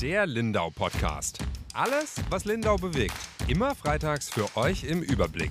Der 0.00 0.26
Lindau 0.26 0.70
Podcast. 0.70 1.38
Alles, 1.74 2.14
was 2.30 2.44
Lindau 2.44 2.76
bewegt. 2.76 3.16
Immer 3.48 3.74
freitags 3.74 4.30
für 4.30 4.56
euch 4.56 4.84
im 4.84 5.02
Überblick. 5.02 5.50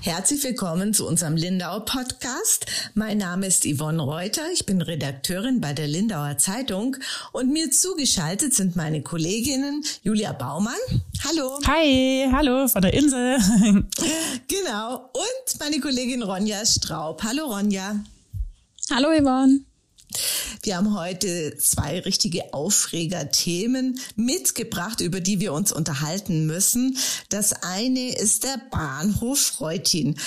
Herzlich 0.00 0.44
willkommen 0.44 0.94
zu 0.94 1.08
unserem 1.08 1.34
Lindau 1.34 1.80
Podcast. 1.80 2.66
Mein 2.94 3.18
Name 3.18 3.48
ist 3.48 3.64
Yvonne 3.64 4.00
Reuter. 4.00 4.42
Ich 4.52 4.64
bin 4.64 4.80
Redakteurin 4.80 5.60
bei 5.60 5.72
der 5.72 5.88
Lindauer 5.88 6.38
Zeitung 6.38 6.96
und 7.32 7.52
mir 7.52 7.72
zugeschaltet 7.72 8.54
sind 8.54 8.76
meine 8.76 9.02
Kolleginnen 9.02 9.82
Julia 10.04 10.32
Baumann. 10.34 10.74
Hallo. 11.24 11.58
Hi, 11.66 12.28
hallo 12.30 12.68
von 12.68 12.82
der 12.82 12.94
Insel. 12.94 13.38
genau. 14.46 15.10
Und 15.12 15.58
meine 15.58 15.80
Kollegin 15.80 16.22
Ronja 16.22 16.64
Straub. 16.64 17.24
Hallo 17.24 17.46
Ronja. 17.46 17.96
Hallo 18.88 19.08
Yvonne. 19.08 19.64
Wir 20.62 20.76
haben 20.76 20.94
heute 20.94 21.56
zwei 21.58 22.00
richtige 22.00 22.52
Aufregerthemen 22.54 23.98
mitgebracht, 24.14 25.00
über 25.00 25.20
die 25.20 25.40
wir 25.40 25.52
uns 25.52 25.72
unterhalten 25.72 26.46
müssen. 26.46 26.96
Das 27.28 27.52
eine 27.62 28.16
ist 28.16 28.44
der 28.44 28.60
Bahnhof 28.70 29.60
Reutin. 29.60 30.18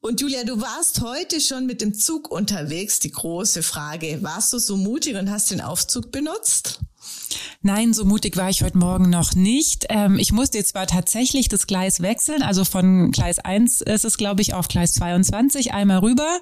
Und 0.00 0.20
Julia, 0.20 0.44
du 0.44 0.60
warst 0.60 1.00
heute 1.00 1.40
schon 1.40 1.66
mit 1.66 1.80
dem 1.80 1.92
Zug 1.92 2.30
unterwegs. 2.30 3.00
Die 3.00 3.10
große 3.10 3.62
Frage, 3.62 4.18
warst 4.22 4.52
du 4.52 4.58
so 4.58 4.76
mutig 4.76 5.16
und 5.16 5.30
hast 5.30 5.50
den 5.50 5.60
Aufzug 5.60 6.12
benutzt? 6.12 6.80
Nein, 7.62 7.92
so 7.92 8.04
mutig 8.04 8.36
war 8.36 8.50
ich 8.50 8.62
heute 8.62 8.78
Morgen 8.78 9.10
noch 9.10 9.34
nicht. 9.34 9.86
Ähm, 9.88 10.18
ich 10.18 10.32
musste 10.32 10.58
jetzt 10.58 10.70
zwar 10.70 10.86
tatsächlich 10.86 11.48
das 11.48 11.66
Gleis 11.66 12.00
wechseln, 12.00 12.42
also 12.42 12.64
von 12.64 13.10
Gleis 13.10 13.38
1 13.38 13.80
ist 13.80 14.04
es, 14.04 14.18
glaube 14.18 14.42
ich, 14.42 14.54
auf 14.54 14.68
Gleis 14.68 14.94
22 14.94 15.72
einmal 15.72 15.98
rüber 15.98 16.40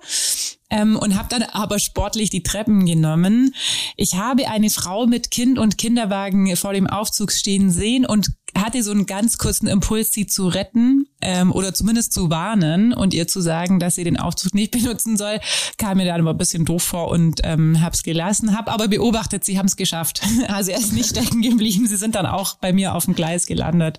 ähm, 0.70 0.96
und 0.96 1.16
habe 1.16 1.28
dann 1.28 1.42
aber 1.42 1.78
sportlich 1.78 2.30
die 2.30 2.42
Treppen 2.42 2.84
genommen. 2.84 3.54
Ich 3.96 4.16
habe 4.16 4.48
eine 4.48 4.70
Frau 4.70 5.06
mit 5.06 5.30
Kind 5.30 5.58
und 5.58 5.78
Kinderwagen 5.78 6.56
vor 6.56 6.72
dem 6.72 6.86
Aufzug 6.86 7.32
stehen 7.32 7.70
sehen 7.70 8.04
und 8.04 8.32
hatte 8.56 8.82
so 8.82 8.90
einen 8.90 9.06
ganz 9.06 9.38
kurzen 9.38 9.66
Impuls, 9.66 10.12
sie 10.12 10.26
zu 10.26 10.48
retten 10.48 11.06
ähm, 11.20 11.52
oder 11.52 11.74
zumindest 11.74 12.12
zu 12.12 12.30
warnen 12.30 12.92
und 12.92 13.14
ihr 13.14 13.26
zu 13.26 13.40
sagen, 13.40 13.80
dass 13.80 13.96
sie 13.96 14.04
den 14.04 14.18
Aufzug 14.18 14.54
nicht 14.54 14.70
benutzen 14.72 15.16
soll, 15.16 15.40
kam 15.78 15.98
mir 15.98 16.06
dann 16.06 16.20
aber 16.20 16.30
ein 16.30 16.38
bisschen 16.38 16.64
doof 16.64 16.82
vor 16.82 17.08
und 17.08 17.40
ähm, 17.44 17.80
habe 17.80 17.94
es 17.94 18.02
gelassen, 18.02 18.56
habe 18.56 18.70
aber 18.70 18.88
beobachtet, 18.88 19.44
sie 19.44 19.58
haben 19.58 19.66
es 19.66 19.76
geschafft. 19.76 20.22
Also 20.48 20.72
er 20.72 20.78
ist 20.78 20.92
nicht 20.92 21.08
stecken 21.16 21.42
geblieben, 21.42 21.86
sie 21.86 21.96
sind 21.96 22.14
dann 22.14 22.26
auch 22.26 22.56
bei 22.56 22.72
mir 22.72 22.94
auf 22.94 23.06
dem 23.06 23.14
Gleis 23.14 23.46
gelandet. 23.46 23.98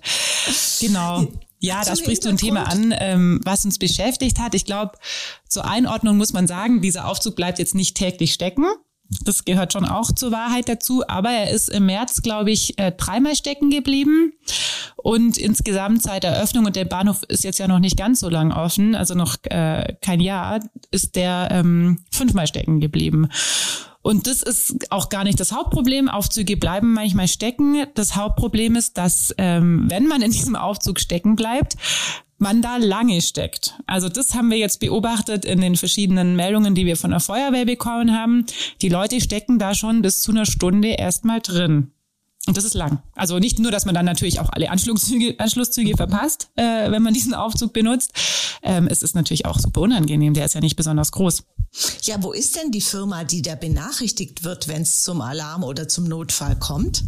Genau. 0.80 1.26
Ja, 1.58 1.82
da 1.84 1.96
sprichst 1.96 2.24
du 2.24 2.28
ein 2.28 2.36
Thema 2.36 2.64
an, 2.64 2.94
ähm, 2.98 3.40
was 3.44 3.64
uns 3.64 3.78
beschäftigt 3.78 4.38
hat. 4.38 4.54
Ich 4.54 4.64
glaube, 4.64 4.92
zur 5.48 5.64
Einordnung 5.64 6.16
muss 6.16 6.32
man 6.32 6.46
sagen, 6.46 6.80
dieser 6.82 7.08
Aufzug 7.08 7.34
bleibt 7.34 7.58
jetzt 7.58 7.74
nicht 7.74 7.96
täglich 7.96 8.32
stecken. 8.32 8.64
Das 9.22 9.44
gehört 9.44 9.72
schon 9.72 9.84
auch 9.84 10.12
zur 10.12 10.32
Wahrheit 10.32 10.68
dazu. 10.68 11.02
Aber 11.06 11.30
er 11.30 11.50
ist 11.50 11.68
im 11.68 11.86
März, 11.86 12.22
glaube 12.22 12.50
ich, 12.50 12.78
äh, 12.78 12.92
dreimal 12.92 13.34
stecken 13.34 13.70
geblieben. 13.70 14.32
Und 14.96 15.38
insgesamt 15.38 16.02
seit 16.02 16.24
Eröffnung, 16.24 16.64
und 16.66 16.76
der 16.76 16.84
Bahnhof 16.84 17.22
ist 17.28 17.44
jetzt 17.44 17.58
ja 17.58 17.68
noch 17.68 17.78
nicht 17.78 17.96
ganz 17.96 18.20
so 18.20 18.28
lang 18.28 18.50
offen, 18.52 18.94
also 18.94 19.14
noch 19.14 19.36
äh, 19.44 19.94
kein 20.00 20.20
Jahr, 20.20 20.60
ist 20.90 21.14
der 21.14 21.48
ähm, 21.52 22.00
fünfmal 22.10 22.46
stecken 22.46 22.80
geblieben. 22.80 23.28
Und 24.02 24.28
das 24.28 24.40
ist 24.42 24.92
auch 24.92 25.08
gar 25.08 25.24
nicht 25.24 25.40
das 25.40 25.50
Hauptproblem. 25.50 26.08
Aufzüge 26.08 26.56
bleiben 26.56 26.92
manchmal 26.92 27.26
stecken. 27.26 27.86
Das 27.94 28.14
Hauptproblem 28.14 28.76
ist, 28.76 28.96
dass 28.98 29.34
ähm, 29.36 29.86
wenn 29.88 30.06
man 30.06 30.22
in 30.22 30.30
diesem 30.30 30.54
Aufzug 30.54 31.00
stecken 31.00 31.34
bleibt, 31.34 31.76
man 32.38 32.62
da 32.62 32.76
lange 32.76 33.20
steckt. 33.22 33.74
Also 33.86 34.08
das 34.08 34.34
haben 34.34 34.50
wir 34.50 34.58
jetzt 34.58 34.80
beobachtet 34.80 35.44
in 35.44 35.60
den 35.60 35.76
verschiedenen 35.76 36.36
Meldungen, 36.36 36.74
die 36.74 36.86
wir 36.86 36.96
von 36.96 37.10
der 37.10 37.20
Feuerwehr 37.20 37.64
bekommen 37.64 38.12
haben. 38.12 38.44
Die 38.82 38.88
Leute 38.88 39.20
stecken 39.20 39.58
da 39.58 39.74
schon 39.74 40.02
bis 40.02 40.20
zu 40.20 40.32
einer 40.32 40.46
Stunde 40.46 40.88
erstmal 40.88 41.40
drin. 41.40 41.92
Und 42.46 42.56
das 42.56 42.64
ist 42.64 42.74
lang. 42.74 43.02
Also 43.16 43.40
nicht 43.40 43.58
nur, 43.58 43.72
dass 43.72 43.86
man 43.86 43.94
dann 43.94 44.04
natürlich 44.04 44.38
auch 44.38 44.50
alle 44.50 44.70
Anschlusszüge, 44.70 45.34
Anschlusszüge 45.38 45.96
verpasst, 45.96 46.48
äh, 46.54 46.90
wenn 46.92 47.02
man 47.02 47.12
diesen 47.12 47.34
Aufzug 47.34 47.72
benutzt. 47.72 48.12
Ähm, 48.62 48.86
es 48.88 49.02
ist 49.02 49.16
natürlich 49.16 49.46
auch 49.46 49.58
super 49.58 49.80
unangenehm. 49.80 50.32
Der 50.32 50.44
ist 50.44 50.54
ja 50.54 50.60
nicht 50.60 50.76
besonders 50.76 51.10
groß. 51.10 51.42
Ja, 52.02 52.22
wo 52.22 52.32
ist 52.32 52.54
denn 52.54 52.70
die 52.70 52.80
Firma, 52.80 53.24
die 53.24 53.42
da 53.42 53.56
benachrichtigt 53.56 54.44
wird, 54.44 54.68
wenn 54.68 54.82
es 54.82 55.02
zum 55.02 55.20
Alarm 55.20 55.64
oder 55.64 55.88
zum 55.88 56.04
Notfall 56.04 56.56
kommt? 56.56 57.02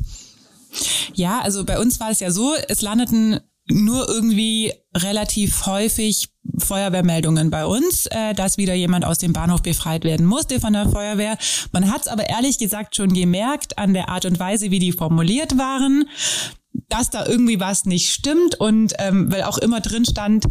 Ja, 1.15 1.41
also 1.41 1.65
bei 1.65 1.79
uns 1.79 2.01
war 2.01 2.11
es 2.11 2.21
ja 2.21 2.31
so, 2.31 2.55
es 2.69 2.83
landeten 2.83 3.41
nur 3.71 4.09
irgendwie 4.09 4.73
relativ 4.97 5.67
häufig 5.67 6.31
Feuerwehrmeldungen 6.59 7.51
bei 7.51 7.67
uns, 7.67 8.07
äh, 8.07 8.35
dass 8.35 8.57
wieder 8.57 8.75
jemand 8.75 9.05
aus 9.05 9.19
dem 9.19 9.33
Bahnhof 9.33 9.63
befreit 9.63 10.05
werden 10.05 10.27
musste 10.27 10.61
von 10.61 10.73
der 10.73 10.89
Feuerwehr. 10.89 11.37
Man 11.73 11.91
hat 11.91 12.03
es 12.03 12.09
aber 12.09 12.29
ehrlich 12.29 12.59
gesagt 12.59 12.97
schon 12.97 13.13
gemerkt 13.13 13.79
an 13.79 13.95
der 13.95 14.09
Art 14.09 14.25
und 14.25 14.39
Weise, 14.39 14.71
wie 14.71 14.79
die 14.79 14.93
formuliert 14.93 15.59
waren, 15.59 16.09
dass 16.89 17.11
da 17.11 17.27
irgendwie 17.27 17.61
was 17.61 17.85
nicht 17.85 18.13
stimmt 18.13 18.55
und 18.55 18.95
ähm, 18.99 19.31
weil 19.31 19.43
auch 19.43 19.59
immer 19.59 19.81
drin 19.81 20.05
stand, 20.05 20.47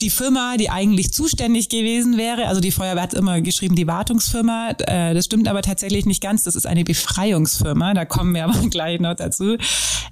die 0.00 0.10
Firma, 0.10 0.56
die 0.56 0.70
eigentlich 0.70 1.12
zuständig 1.12 1.68
gewesen 1.68 2.16
wäre, 2.16 2.46
also 2.46 2.60
die 2.60 2.70
Feuerwehr 2.70 3.02
hat 3.02 3.14
immer 3.14 3.40
geschrieben, 3.40 3.76
die 3.76 3.86
Wartungsfirma, 3.86 4.70
äh, 4.78 5.14
das 5.14 5.26
stimmt 5.26 5.48
aber 5.48 5.62
tatsächlich 5.62 6.06
nicht 6.06 6.22
ganz, 6.22 6.44
das 6.44 6.56
ist 6.56 6.66
eine 6.66 6.84
Befreiungsfirma, 6.84 7.94
da 7.94 8.04
kommen 8.04 8.34
wir 8.34 8.44
aber 8.48 8.68
gleich 8.68 9.00
noch 9.00 9.14
dazu. 9.14 9.56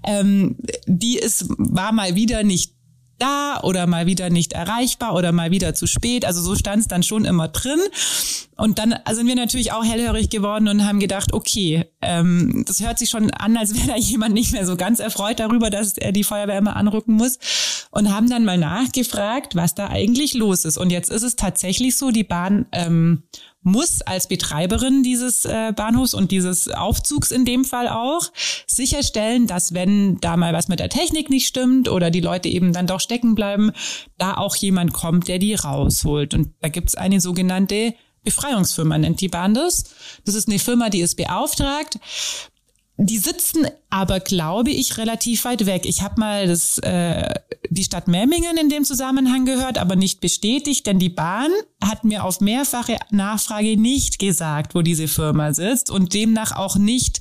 Ähm, 0.04 0.56
die 0.86 1.18
ist, 1.18 1.46
war 1.56 1.92
mal 1.92 2.14
wieder 2.14 2.42
nicht 2.42 2.72
da 3.18 3.60
oder 3.62 3.86
mal 3.86 4.06
wieder 4.06 4.30
nicht 4.30 4.52
erreichbar 4.52 5.14
oder 5.14 5.32
mal 5.32 5.50
wieder 5.50 5.74
zu 5.74 5.86
spät. 5.86 6.24
Also 6.24 6.40
so 6.40 6.54
stand 6.54 6.82
es 6.82 6.88
dann 6.88 7.02
schon 7.02 7.24
immer 7.24 7.48
drin. 7.48 7.80
Und 8.60 8.80
dann 8.80 8.96
sind 9.12 9.28
wir 9.28 9.36
natürlich 9.36 9.70
auch 9.70 9.84
hellhörig 9.84 10.30
geworden 10.30 10.66
und 10.66 10.84
haben 10.84 10.98
gedacht, 10.98 11.32
okay, 11.32 11.84
ähm, 12.02 12.64
das 12.66 12.84
hört 12.84 12.98
sich 12.98 13.08
schon 13.08 13.30
an, 13.30 13.56
als 13.56 13.72
wäre 13.76 13.86
da 13.86 13.96
jemand 13.96 14.34
nicht 14.34 14.52
mehr 14.52 14.66
so 14.66 14.76
ganz 14.76 14.98
erfreut 14.98 15.38
darüber, 15.38 15.70
dass 15.70 15.96
er 15.96 16.10
die 16.10 16.24
Feuerwehr 16.24 16.58
immer 16.58 16.74
anrücken 16.74 17.14
muss. 17.14 17.38
Und 17.90 18.12
haben 18.12 18.28
dann 18.28 18.44
mal 18.44 18.58
nachgefragt, 18.58 19.54
was 19.54 19.74
da 19.74 19.88
eigentlich 19.88 20.34
los 20.34 20.64
ist. 20.64 20.76
Und 20.76 20.90
jetzt 20.90 21.08
ist 21.08 21.22
es 21.22 21.36
tatsächlich 21.36 21.96
so, 21.96 22.10
die 22.10 22.24
Bahn 22.24 22.66
ähm, 22.72 23.22
muss 23.62 24.02
als 24.02 24.26
Betreiberin 24.26 25.02
dieses 25.02 25.44
äh, 25.44 25.72
Bahnhofs 25.74 26.12
und 26.12 26.32
dieses 26.32 26.68
Aufzugs 26.68 27.30
in 27.30 27.44
dem 27.44 27.64
Fall 27.64 27.88
auch 27.88 28.22
sicherstellen, 28.66 29.46
dass 29.46 29.72
wenn 29.72 30.18
da 30.20 30.36
mal 30.36 30.52
was 30.52 30.68
mit 30.68 30.80
der 30.80 30.88
Technik 30.88 31.30
nicht 31.30 31.46
stimmt 31.46 31.88
oder 31.88 32.10
die 32.10 32.20
Leute 32.20 32.48
eben 32.48 32.72
dann 32.72 32.86
doch 32.86 33.00
stecken 33.00 33.34
bleiben, 33.34 33.70
da 34.18 34.36
auch 34.36 34.56
jemand 34.56 34.92
kommt, 34.92 35.28
der 35.28 35.38
die 35.38 35.54
rausholt. 35.54 36.34
Und 36.34 36.50
da 36.60 36.68
gibt's 36.68 36.94
eine 36.94 37.20
sogenannte 37.20 37.94
Befreiungsfirma, 38.28 38.98
nennt 38.98 39.20
die 39.20 39.28
Bahn 39.28 39.54
das. 39.54 39.84
Das 40.24 40.34
ist 40.34 40.48
eine 40.48 40.58
Firma, 40.58 40.90
die 40.90 41.00
ist 41.00 41.16
beauftragt, 41.16 41.98
die 43.00 43.18
sitzen 43.18 43.68
aber, 43.90 44.18
glaube 44.18 44.70
ich, 44.70 44.98
relativ 44.98 45.44
weit 45.44 45.66
weg. 45.66 45.86
Ich 45.86 46.02
habe 46.02 46.18
mal 46.18 46.48
das, 46.48 46.78
äh, 46.78 47.32
die 47.70 47.84
Stadt 47.84 48.08
Memmingen 48.08 48.56
in 48.58 48.68
dem 48.68 48.84
Zusammenhang 48.84 49.46
gehört, 49.46 49.78
aber 49.78 49.94
nicht 49.94 50.20
bestätigt, 50.20 50.84
denn 50.84 50.98
die 50.98 51.08
Bahn 51.08 51.50
hat 51.82 52.02
mir 52.02 52.24
auf 52.24 52.40
mehrfache 52.40 52.98
Nachfrage 53.10 53.80
nicht 53.80 54.18
gesagt, 54.18 54.74
wo 54.74 54.82
diese 54.82 55.06
Firma 55.06 55.54
sitzt 55.54 55.90
und 55.90 56.12
demnach 56.12 56.56
auch 56.56 56.74
nicht 56.74 57.20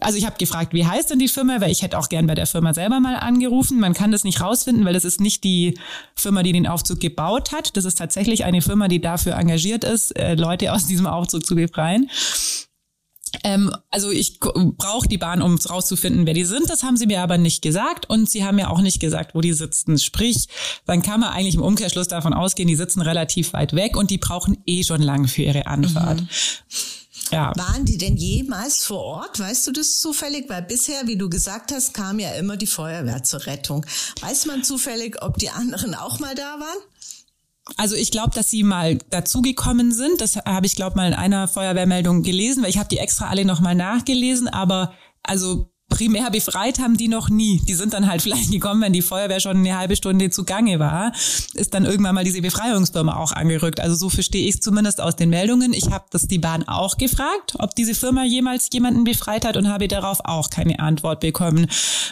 also 0.00 0.18
ich 0.18 0.26
habe 0.26 0.36
gefragt, 0.38 0.72
wie 0.72 0.86
heißt 0.86 1.10
denn 1.10 1.18
die 1.18 1.28
Firma, 1.28 1.60
weil 1.60 1.70
ich 1.70 1.82
hätte 1.82 1.98
auch 1.98 2.08
gern 2.08 2.26
bei 2.26 2.34
der 2.34 2.46
Firma 2.46 2.74
selber 2.74 3.00
mal 3.00 3.16
angerufen. 3.16 3.80
Man 3.80 3.94
kann 3.94 4.12
das 4.12 4.24
nicht 4.24 4.40
rausfinden, 4.40 4.84
weil 4.84 4.94
das 4.94 5.04
ist 5.04 5.20
nicht 5.20 5.44
die 5.44 5.78
Firma, 6.14 6.42
die 6.42 6.52
den 6.52 6.66
Aufzug 6.66 7.00
gebaut 7.00 7.52
hat. 7.52 7.76
Das 7.76 7.84
ist 7.84 7.98
tatsächlich 7.98 8.44
eine 8.44 8.62
Firma, 8.62 8.88
die 8.88 9.00
dafür 9.00 9.34
engagiert 9.34 9.84
ist, 9.84 10.16
äh, 10.18 10.34
Leute 10.34 10.72
aus 10.72 10.86
diesem 10.86 11.06
Aufzug 11.06 11.46
zu 11.46 11.54
befreien. 11.54 12.10
Ähm, 13.44 13.70
also 13.90 14.10
ich 14.10 14.40
brauche 14.40 15.08
die 15.08 15.18
Bahn, 15.18 15.42
um 15.42 15.56
rauszufinden, 15.56 16.26
wer 16.26 16.34
die 16.34 16.44
sind. 16.44 16.68
Das 16.68 16.82
haben 16.82 16.96
sie 16.96 17.06
mir 17.06 17.20
aber 17.22 17.38
nicht 17.38 17.62
gesagt 17.62 18.08
und 18.08 18.28
sie 18.28 18.44
haben 18.44 18.56
mir 18.56 18.70
auch 18.70 18.80
nicht 18.80 19.00
gesagt, 19.00 19.34
wo 19.34 19.40
die 19.40 19.52
sitzen. 19.52 19.98
Sprich, 19.98 20.48
dann 20.86 21.02
kann 21.02 21.20
man 21.20 21.30
eigentlich 21.30 21.54
im 21.54 21.62
Umkehrschluss 21.62 22.08
davon 22.08 22.34
ausgehen, 22.34 22.68
die 22.68 22.76
sitzen 22.76 23.00
relativ 23.00 23.52
weit 23.52 23.74
weg 23.74 23.96
und 23.96 24.10
die 24.10 24.18
brauchen 24.18 24.58
eh 24.66 24.82
schon 24.82 25.02
lang 25.02 25.28
für 25.28 25.42
ihre 25.42 25.66
Anfahrt. 25.66 26.22
Mhm. 26.22 26.28
Ja. 27.30 27.52
Waren 27.56 27.84
die 27.84 27.98
denn 27.98 28.16
jemals 28.16 28.84
vor 28.84 29.02
Ort? 29.02 29.38
Weißt 29.38 29.66
du 29.66 29.72
das 29.72 29.98
zufällig? 30.00 30.48
Weil 30.48 30.62
bisher, 30.62 31.06
wie 31.06 31.16
du 31.16 31.28
gesagt 31.28 31.72
hast, 31.72 31.94
kam 31.94 32.18
ja 32.18 32.32
immer 32.32 32.56
die 32.56 32.66
Feuerwehr 32.66 33.22
zur 33.22 33.46
Rettung. 33.46 33.86
Weiß 34.20 34.46
man 34.46 34.64
zufällig, 34.64 35.22
ob 35.22 35.38
die 35.38 35.50
anderen 35.50 35.94
auch 35.94 36.18
mal 36.18 36.34
da 36.34 36.58
waren? 36.58 36.78
Also 37.76 37.94
ich 37.94 38.10
glaube, 38.10 38.34
dass 38.34 38.50
sie 38.50 38.62
mal 38.62 38.98
dazugekommen 39.10 39.92
sind. 39.92 40.20
Das 40.20 40.36
habe 40.36 40.66
ich, 40.66 40.74
glaube 40.74 40.96
mal 40.96 41.08
in 41.08 41.14
einer 41.14 41.46
Feuerwehrmeldung 41.46 42.22
gelesen, 42.22 42.62
weil 42.62 42.70
ich 42.70 42.78
habe 42.78 42.88
die 42.88 42.98
extra 42.98 43.28
alle 43.28 43.44
nochmal 43.44 43.74
nachgelesen. 43.74 44.48
Aber 44.48 44.92
also 45.22 45.70
primär 45.90 46.30
befreit 46.30 46.78
haben 46.78 46.96
die 46.96 47.08
noch 47.08 47.28
nie. 47.28 47.60
Die 47.68 47.74
sind 47.74 47.92
dann 47.92 48.06
halt 48.06 48.22
vielleicht 48.22 48.50
gekommen, 48.50 48.80
wenn 48.80 48.92
die 48.92 49.02
Feuerwehr 49.02 49.40
schon 49.40 49.58
eine 49.58 49.76
halbe 49.76 49.96
Stunde 49.96 50.30
zugange 50.30 50.78
war, 50.78 51.12
ist 51.54 51.74
dann 51.74 51.84
irgendwann 51.84 52.14
mal 52.14 52.24
diese 52.24 52.40
Befreiungsfirma 52.40 53.16
auch 53.16 53.32
angerückt. 53.32 53.80
Also 53.80 53.96
so 53.96 54.08
verstehe 54.08 54.48
ich 54.48 54.54
es 54.54 54.60
zumindest 54.60 55.00
aus 55.00 55.16
den 55.16 55.28
Meldungen. 55.28 55.74
Ich 55.74 55.90
habe 55.90 56.06
das 56.10 56.26
die 56.26 56.38
Bahn 56.38 56.66
auch 56.66 56.96
gefragt, 56.96 57.56
ob 57.58 57.74
diese 57.74 57.94
Firma 57.94 58.24
jemals 58.24 58.68
jemanden 58.72 59.04
befreit 59.04 59.44
hat 59.44 59.56
und 59.56 59.68
habe 59.68 59.88
darauf 59.88 60.20
auch 60.24 60.48
keine 60.48 60.78
Antwort 60.78 61.20
bekommen. 61.20 61.66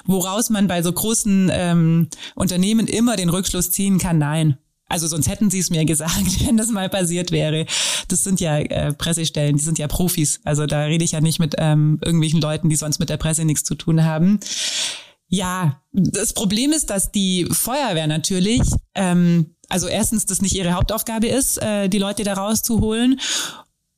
Woraus 0.04 0.50
man 0.50 0.66
bei 0.68 0.82
so 0.82 0.92
großen 0.92 1.50
ähm, 1.52 2.08
Unternehmen 2.34 2.86
immer 2.86 3.16
den 3.16 3.30
Rückschluss 3.30 3.70
ziehen 3.70 3.98
kann, 3.98 4.18
nein. 4.18 4.58
Also 4.88 5.06
sonst 5.06 5.28
hätten 5.28 5.50
sie 5.50 5.58
es 5.58 5.70
mir 5.70 5.84
gesagt, 5.84 6.46
wenn 6.46 6.56
das 6.56 6.68
mal 6.68 6.88
passiert 6.88 7.30
wäre. 7.30 7.66
Das 8.08 8.24
sind 8.24 8.40
ja 8.40 8.58
äh, 8.58 8.92
Pressestellen, 8.92 9.56
die 9.56 9.62
sind 9.62 9.78
ja 9.78 9.86
Profis. 9.86 10.40
Also 10.44 10.66
da 10.66 10.84
rede 10.84 11.04
ich 11.04 11.12
ja 11.12 11.20
nicht 11.20 11.38
mit 11.38 11.54
ähm, 11.58 11.98
irgendwelchen 12.04 12.40
Leuten, 12.40 12.68
die 12.68 12.76
sonst 12.76 12.98
mit 12.98 13.10
der 13.10 13.16
Presse 13.16 13.44
nichts 13.44 13.64
zu 13.64 13.74
tun 13.74 14.04
haben. 14.04 14.40
Ja, 15.28 15.82
das 15.92 16.32
Problem 16.32 16.72
ist, 16.72 16.88
dass 16.88 17.12
die 17.12 17.46
Feuerwehr 17.50 18.06
natürlich, 18.06 18.62
ähm, 18.94 19.54
also 19.68 19.86
erstens, 19.86 20.24
das 20.24 20.40
nicht 20.40 20.54
ihre 20.54 20.72
Hauptaufgabe 20.72 21.26
ist, 21.26 21.58
äh, 21.58 21.88
die 21.88 21.98
Leute 21.98 22.24
da 22.24 22.32
rauszuholen 22.32 23.20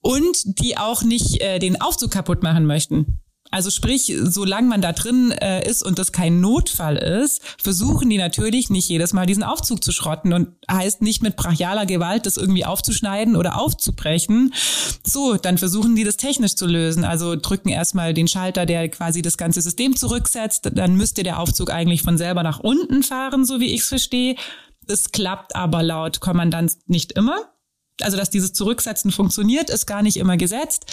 und 0.01 0.59
die 0.61 0.77
auch 0.77 1.05
nicht 1.05 1.41
äh, 1.41 1.61
den 1.61 1.81
Aufzug 1.81 2.11
kaputt 2.11 2.43
machen 2.43 2.67
möchten. 2.67 3.21
Also 3.51 3.71
sprich, 3.71 4.15
solange 4.23 4.69
man 4.69 4.81
da 4.81 4.93
drin 4.93 5.33
äh, 5.33 5.69
ist 5.69 5.83
und 5.85 5.99
das 5.99 6.13
kein 6.13 6.41
Notfall 6.41 6.97
ist, 6.97 7.43
versuchen 7.61 8.09
die 8.09 8.19
natürlich 8.19 8.71
nicht 8.71 8.89
jedes 8.89 9.13
Mal 9.13 9.27
diesen 9.27 9.43
Aufzug 9.43 9.83
zu 9.83 9.91
schrotten 9.91 10.33
und 10.33 10.49
heißt 10.71 11.03
nicht 11.03 11.23
mit 11.23 11.37
brachialer 11.37 11.87
Gewalt 11.87 12.27
das 12.27 12.37
irgendwie 12.37 12.65
aufzuschneiden 12.65 13.35
oder 13.35 13.59
aufzubrechen. 13.59 14.55
So, 15.05 15.37
dann 15.37 15.59
versuchen 15.59 15.97
die 15.97 16.05
das 16.05 16.17
technisch 16.17 16.55
zu 16.55 16.67
lösen. 16.67 17.05
Also 17.05 17.35
drücken 17.35 17.71
erstmal 17.71 18.15
den 18.15 18.29
Schalter, 18.29 18.67
der 18.67 18.89
quasi 18.89 19.23
das 19.23 19.37
ganze 19.37 19.63
System 19.63 19.97
zurücksetzt. 19.97 20.71
Dann 20.73 20.95
müsste 20.95 21.23
der 21.23 21.41
Aufzug 21.41 21.71
eigentlich 21.71 22.03
von 22.03 22.19
selber 22.19 22.43
nach 22.43 22.61
unten 22.61 23.03
fahren, 23.03 23.45
so 23.45 23.59
wie 23.59 23.75
ich 23.75 23.81
es 23.81 23.89
verstehe. 23.89 24.37
Das 24.87 25.11
klappt 25.11 25.57
aber 25.57 25.83
laut 25.83 26.21
Kommandant 26.21 26.73
nicht 26.87 27.13
immer 27.13 27.37
also 28.03 28.17
dass 28.17 28.31
dieses 28.31 28.53
Zurücksetzen 28.53 29.11
funktioniert, 29.11 29.71
ist 29.71 29.87
gar 29.87 30.03
nicht 30.03 30.17
immer 30.17 30.37
gesetzt. 30.37 30.87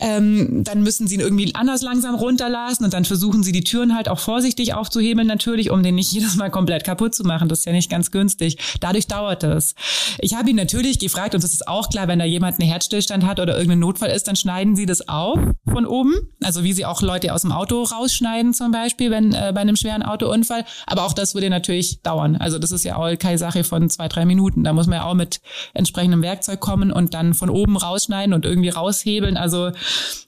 Ähm, 0.00 0.64
dann 0.64 0.82
müssen 0.82 1.06
sie 1.06 1.16
ihn 1.16 1.20
irgendwie 1.20 1.54
anders 1.54 1.82
langsam 1.82 2.14
runterlassen 2.14 2.84
und 2.84 2.94
dann 2.94 3.04
versuchen 3.04 3.42
sie 3.42 3.52
die 3.52 3.64
Türen 3.64 3.94
halt 3.94 4.08
auch 4.08 4.18
vorsichtig 4.18 4.72
aufzuhebeln 4.72 5.26
natürlich, 5.26 5.70
um 5.70 5.82
den 5.82 5.94
nicht 5.94 6.12
jedes 6.12 6.36
Mal 6.36 6.50
komplett 6.50 6.84
kaputt 6.84 7.14
zu 7.14 7.24
machen. 7.24 7.48
Das 7.48 7.60
ist 7.60 7.64
ja 7.66 7.72
nicht 7.72 7.90
ganz 7.90 8.10
günstig. 8.10 8.56
Dadurch 8.80 9.06
dauert 9.06 9.44
es. 9.44 9.74
Ich 10.18 10.34
habe 10.34 10.50
ihn 10.50 10.56
natürlich 10.56 10.98
gefragt 10.98 11.34
und 11.34 11.44
das 11.44 11.52
ist 11.52 11.68
auch 11.68 11.90
klar, 11.90 12.08
wenn 12.08 12.18
da 12.18 12.24
jemand 12.24 12.58
einen 12.58 12.70
Herzstillstand 12.70 13.26
hat 13.26 13.40
oder 13.40 13.56
irgendein 13.56 13.80
Notfall 13.80 14.10
ist, 14.10 14.26
dann 14.28 14.36
schneiden 14.36 14.74
sie 14.74 14.86
das 14.86 15.08
auf 15.08 15.38
von 15.70 15.86
oben. 15.86 16.14
Also 16.42 16.64
wie 16.64 16.72
sie 16.72 16.86
auch 16.86 17.02
Leute 17.02 17.34
aus 17.34 17.42
dem 17.42 17.52
Auto 17.52 17.82
rausschneiden 17.82 18.54
zum 18.54 18.72
Beispiel, 18.72 19.10
wenn 19.10 19.32
äh, 19.32 19.52
bei 19.54 19.60
einem 19.60 19.76
schweren 19.76 20.02
Autounfall. 20.02 20.64
Aber 20.86 21.04
auch 21.04 21.12
das 21.12 21.34
würde 21.34 21.50
natürlich 21.50 22.02
dauern. 22.02 22.36
Also 22.36 22.58
das 22.58 22.70
ist 22.70 22.84
ja 22.84 22.96
auch 22.96 23.10
keine 23.18 23.38
Sache 23.38 23.64
von 23.64 23.90
zwei, 23.90 24.08
drei 24.08 24.24
Minuten. 24.24 24.64
Da 24.64 24.72
muss 24.72 24.86
man 24.86 24.98
ja 24.98 25.04
auch 25.04 25.14
mit 25.14 25.40
entsprechendem 25.74 26.22
Werk 26.22 26.39
Werkzeug 26.40 26.60
kommen 26.60 26.90
und 26.90 27.12
dann 27.12 27.34
von 27.34 27.50
oben 27.50 27.76
rausschneiden 27.76 28.32
und 28.32 28.44
irgendwie 28.44 28.70
raushebeln. 28.70 29.36
Also 29.36 29.72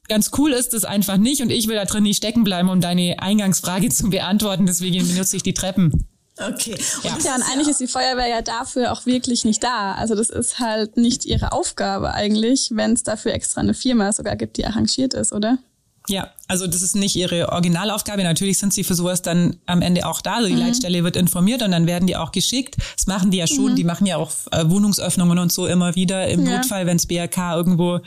ganz 0.09 0.31
cool 0.37 0.53
ist 0.53 0.75
es 0.75 0.85
einfach 0.85 1.17
nicht 1.17 1.41
und 1.41 1.51
ich 1.51 1.69
will 1.69 1.77
da 1.77 1.87
drin 1.87 2.03
nicht 2.03 2.19
stecken 2.19 2.45
bleiben, 2.45 2.69
um 2.69 2.81
deine 2.81 3.17
Eingangsfrage 3.19 3.89
zu 3.91 4.11
beantworten. 4.11 4.67
Deswegen 4.67 5.07
benutze 5.09 5.37
ich 5.37 5.43
die 5.43 5.55
Treppen. 5.55 6.07
Okay. 6.37 6.77
Ja. 7.03 7.17
ja, 7.23 7.35
und 7.35 7.43
eigentlich 7.43 7.69
ist 7.69 7.81
die 7.81 7.87
Feuerwehr 7.87 8.27
ja 8.27 8.43
dafür 8.43 8.93
auch 8.93 9.07
wirklich 9.07 9.45
nicht 9.45 9.63
da. 9.63 9.93
Also 9.93 10.15
das 10.15 10.31
ist 10.31 10.59
halt 10.59 10.97
nicht 10.97 11.25
ihre 11.25 11.53
Aufgabe 11.53 12.15
eigentlich, 12.15 12.71
wenn 12.73 12.93
es 12.93 13.03
dafür 13.03 13.33
extra 13.33 13.61
eine 13.61 13.75
Firma 13.75 14.13
sogar 14.13 14.37
gibt, 14.37 14.57
die 14.57 14.67
arrangiert 14.67 15.15
ist, 15.15 15.33
oder? 15.33 15.59
Ja, 16.09 16.31
also 16.49 16.67
das 16.67 16.83
ist 16.83 16.97
nicht 16.97 17.17
ihre 17.17 17.51
Originalaufgabe. 17.51 18.23
Natürlich 18.25 18.59
sind 18.59 18.75
sie 18.75 18.85
für 18.85 18.95
sowas 18.95 19.23
dann 19.23 19.57
am 19.67 19.83
Ende 19.83 20.07
auch 20.07 20.21
da. 20.21 20.35
Also 20.35 20.49
die 20.49 20.55
mhm. 20.55 20.61
Leitstelle 20.61 21.05
wird 21.05 21.17
informiert 21.17 21.63
und 21.63 21.71
dann 21.71 21.87
werden 21.87 22.07
die 22.07 22.17
auch 22.17 22.33
geschickt. 22.33 22.77
Das 22.97 23.07
machen 23.07 23.31
die 23.31 23.39
ja 23.39 23.47
schon. 23.47 23.73
Mhm. 23.73 23.77
Die 23.77 23.85
machen 23.85 24.07
ja 24.07 24.17
auch 24.17 24.33
äh, 24.51 24.69
Wohnungsöffnungen 24.69 25.39
und 25.39 25.53
so 25.53 25.67
immer 25.67 25.95
wieder 25.95 26.27
im 26.29 26.45
ja. 26.45 26.57
Notfall, 26.57 26.87
wenns 26.87 27.07
BRK 27.07 27.57
irgendwo 27.57 28.01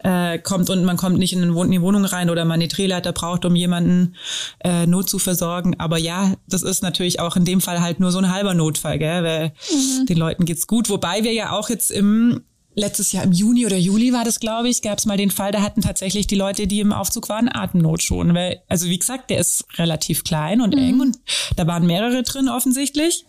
äh, 0.00 0.38
kommt 0.38 0.68
und 0.68 0.84
man 0.84 0.96
kommt 0.96 1.18
nicht 1.18 1.32
in, 1.32 1.42
in 1.42 1.70
die 1.70 1.80
Wohnung 1.80 2.04
rein 2.04 2.28
oder 2.28 2.44
man 2.44 2.54
eine 2.54 2.68
Drehleiter 2.68 3.12
braucht, 3.12 3.44
um 3.44 3.54
jemanden 3.54 4.16
äh, 4.64 4.86
Not 4.86 5.08
zu 5.08 5.18
versorgen. 5.18 5.78
Aber 5.78 5.98
ja, 5.98 6.34
das 6.48 6.62
ist 6.62 6.82
natürlich 6.82 7.20
auch 7.20 7.36
in 7.36 7.44
dem 7.44 7.60
Fall 7.60 7.80
halt 7.80 8.00
nur 8.00 8.10
so 8.10 8.18
ein 8.18 8.32
halber 8.32 8.54
Notfall, 8.54 8.98
gell? 8.98 9.22
weil 9.22 9.52
mhm. 9.72 10.06
den 10.06 10.18
Leuten 10.18 10.44
geht's 10.44 10.66
gut. 10.66 10.90
Wobei 10.90 11.22
wir 11.22 11.32
ja 11.32 11.52
auch 11.52 11.70
jetzt 11.70 11.90
im 11.90 12.42
letztes 12.78 13.12
Jahr 13.12 13.24
im 13.24 13.32
Juni 13.32 13.66
oder 13.66 13.76
Juli 13.76 14.12
war 14.12 14.24
das, 14.24 14.40
glaube 14.40 14.68
ich, 14.68 14.82
gab 14.82 14.98
es 14.98 15.06
mal 15.06 15.16
den 15.16 15.30
Fall, 15.30 15.52
da 15.52 15.62
hatten 15.62 15.82
tatsächlich 15.82 16.26
die 16.26 16.36
Leute, 16.36 16.66
die 16.66 16.80
im 16.80 16.92
Aufzug 16.92 17.28
waren, 17.28 17.50
Atemnot 17.52 18.02
schon. 18.02 18.34
Weil, 18.34 18.62
also 18.68 18.88
wie 18.88 18.98
gesagt, 18.98 19.30
der 19.30 19.38
ist 19.38 19.66
relativ 19.76 20.24
klein 20.24 20.60
und 20.60 20.74
mhm. 20.74 20.82
eng 20.82 21.00
und 21.00 21.18
da 21.56 21.66
waren 21.66 21.86
mehrere 21.86 22.22
drin 22.22 22.48
offensichtlich. 22.48 23.26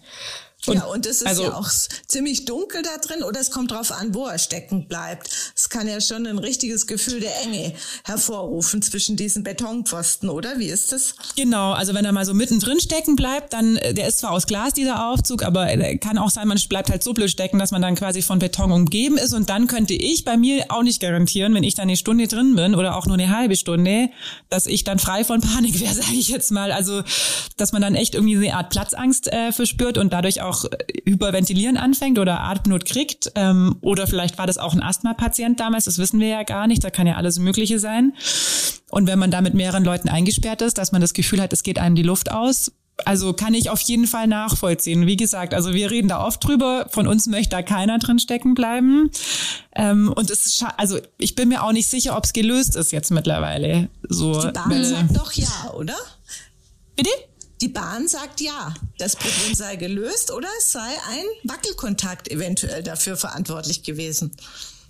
Und 0.69 0.77
ja, 0.77 0.85
und 0.85 1.05
es 1.05 1.21
ist 1.21 1.27
also, 1.27 1.43
ja 1.43 1.53
auch 1.55 1.69
ziemlich 2.07 2.45
dunkel 2.45 2.81
da 2.81 2.97
drin 2.97 3.23
oder 3.23 3.39
es 3.39 3.51
kommt 3.51 3.71
drauf 3.71 3.91
an, 3.91 4.13
wo 4.13 4.25
er 4.25 4.39
stecken 4.39 4.87
bleibt. 4.87 5.29
Es 5.55 5.69
kann 5.69 5.87
ja 5.87 5.99
schon 6.01 6.25
ein 6.27 6.37
richtiges 6.37 6.87
Gefühl 6.87 7.19
der 7.19 7.41
Enge 7.41 7.73
hervorrufen 8.03 8.81
zwischen 8.81 9.15
diesen 9.15 9.43
Betonpfosten, 9.43 10.29
oder? 10.29 10.59
Wie 10.59 10.67
ist 10.67 10.91
das? 10.91 11.15
Genau, 11.35 11.71
also 11.73 11.93
wenn 11.93 12.05
er 12.05 12.11
mal 12.11 12.25
so 12.25 12.33
mittendrin 12.33 12.79
stecken 12.79 13.15
bleibt, 13.15 13.53
dann, 13.53 13.77
äh, 13.77 13.93
der 13.93 14.07
ist 14.07 14.19
zwar 14.19 14.31
aus 14.31 14.47
Glas, 14.47 14.73
dieser 14.73 15.09
Aufzug, 15.09 15.43
aber 15.43 15.67
kann 15.97 16.17
auch 16.17 16.29
sein, 16.29 16.47
man 16.47 16.59
bleibt 16.69 16.89
halt 16.89 17.03
so 17.03 17.13
blöd 17.13 17.29
stecken, 17.29 17.59
dass 17.59 17.71
man 17.71 17.81
dann 17.81 17.95
quasi 17.95 18.21
von 18.21 18.39
Beton 18.39 18.71
umgeben 18.71 19.17
ist 19.17 19.33
und 19.33 19.49
dann 19.49 19.67
könnte 19.67 19.93
ich 19.93 20.25
bei 20.25 20.37
mir 20.37 20.65
auch 20.69 20.83
nicht 20.83 21.01
garantieren, 21.01 21.53
wenn 21.53 21.63
ich 21.63 21.75
da 21.75 21.83
eine 21.83 21.97
Stunde 21.97 22.27
drin 22.27 22.55
bin 22.55 22.75
oder 22.75 22.95
auch 22.95 23.05
nur 23.05 23.15
eine 23.15 23.35
halbe 23.35 23.55
Stunde, 23.55 24.09
dass 24.49 24.65
ich 24.65 24.83
dann 24.83 24.99
frei 24.99 25.23
von 25.23 25.41
Panik 25.41 25.79
wäre, 25.79 25.93
sage 25.93 26.13
ich 26.13 26.29
jetzt 26.29 26.51
mal. 26.51 26.71
Also, 26.71 27.03
dass 27.57 27.71
man 27.71 27.81
dann 27.81 27.95
echt 27.95 28.15
irgendwie 28.15 28.37
eine 28.37 28.55
Art 28.55 28.69
Platzangst 28.69 29.31
äh, 29.31 29.51
verspürt 29.51 29.97
und 29.97 30.13
dadurch 30.13 30.41
auch 30.41 30.58
auch 30.59 30.69
hyperventilieren 31.05 31.77
anfängt 31.77 32.19
oder 32.19 32.41
Atemnot 32.41 32.85
kriegt. 32.85 33.31
Ähm, 33.35 33.77
oder 33.81 34.07
vielleicht 34.07 34.37
war 34.37 34.47
das 34.47 34.57
auch 34.57 34.73
ein 34.73 34.83
Asthma-Patient 34.83 35.59
damals, 35.59 35.85
das 35.85 35.97
wissen 35.97 36.19
wir 36.19 36.27
ja 36.27 36.43
gar 36.43 36.67
nicht. 36.67 36.83
Da 36.83 36.89
kann 36.89 37.07
ja 37.07 37.15
alles 37.15 37.39
Mögliche 37.39 37.79
sein. 37.79 38.13
Und 38.89 39.07
wenn 39.07 39.19
man 39.19 39.31
da 39.31 39.41
mit 39.41 39.53
mehreren 39.53 39.83
Leuten 39.83 40.09
eingesperrt 40.09 40.61
ist, 40.61 40.77
dass 40.77 40.91
man 40.91 41.01
das 41.01 41.13
Gefühl 41.13 41.41
hat, 41.41 41.53
es 41.53 41.63
geht 41.63 41.79
einem 41.79 41.95
die 41.95 42.03
Luft 42.03 42.31
aus, 42.31 42.71
also 43.05 43.31
kann 43.33 43.53
ich 43.53 43.69
auf 43.69 43.79
jeden 43.81 44.07
Fall 44.07 44.27
nachvollziehen. 44.27 45.07
Wie 45.07 45.15
gesagt, 45.15 45.53
also 45.53 45.73
wir 45.73 45.89
reden 45.89 46.09
da 46.09 46.25
oft 46.25 46.43
drüber. 46.43 46.87
Von 46.89 47.07
uns 47.07 47.27
möchte 47.27 47.51
da 47.51 47.61
keiner 47.61 47.97
drin 47.97 48.19
stecken 48.19 48.55
bleiben. 48.55 49.09
Ähm, 49.73 50.11
und 50.13 50.29
es 50.29 50.45
ist, 50.45 50.65
also 50.75 50.99
ich 51.17 51.35
bin 51.35 51.47
mir 51.47 51.63
auch 51.63 51.71
nicht 51.71 51.89
sicher, 51.89 52.17
ob 52.17 52.25
es 52.25 52.33
gelöst 52.33 52.75
ist 52.75 52.91
jetzt 52.91 53.11
mittlerweile. 53.11 53.89
So, 54.09 54.41
Die 54.41 54.51
Bahn 54.51 54.71
äh, 54.71 54.83
sagt 54.83 55.15
doch 55.15 55.31
ja, 55.31 55.71
oder? 55.77 55.95
Bitte? 56.97 57.11
Die 57.61 57.67
Bahn 57.67 58.07
sagt 58.07 58.41
ja, 58.41 58.73
das 58.97 59.15
Problem 59.15 59.53
sei 59.53 59.75
gelöst 59.75 60.31
oder 60.31 60.47
es 60.59 60.71
sei 60.71 60.79
ein 60.79 61.25
Wackelkontakt 61.43 62.31
eventuell 62.31 62.83
dafür 62.83 63.17
verantwortlich 63.17 63.83
gewesen. 63.83 64.31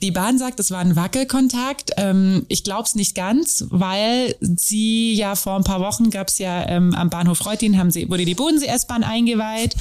Die 0.02 0.12
Bahn 0.12 0.38
sagt, 0.38 0.60
es 0.60 0.72
war 0.72 0.80
ein 0.80 0.96
Wackelkontakt. 0.96 1.92
Ähm, 1.98 2.46
ich 2.48 2.64
glaube 2.64 2.84
es 2.84 2.96
nicht 2.96 3.16
ganz, 3.16 3.66
weil 3.70 4.36
sie 4.40 5.14
ja 5.14 5.36
vor 5.36 5.56
ein 5.56 5.64
paar 5.64 5.82
Wochen 5.82 6.10
gab 6.10 6.30
es 6.30 6.38
ja 6.38 6.68
ähm, 6.70 6.94
am 6.94 7.10
Bahnhof 7.10 7.46
Reutin 7.46 7.78
haben 7.78 7.92
sie 7.92 8.10
wurde 8.10 8.24
die 8.24 8.36
Bodensee-S-Bahn 8.36 9.04
eingeweiht 9.04 9.76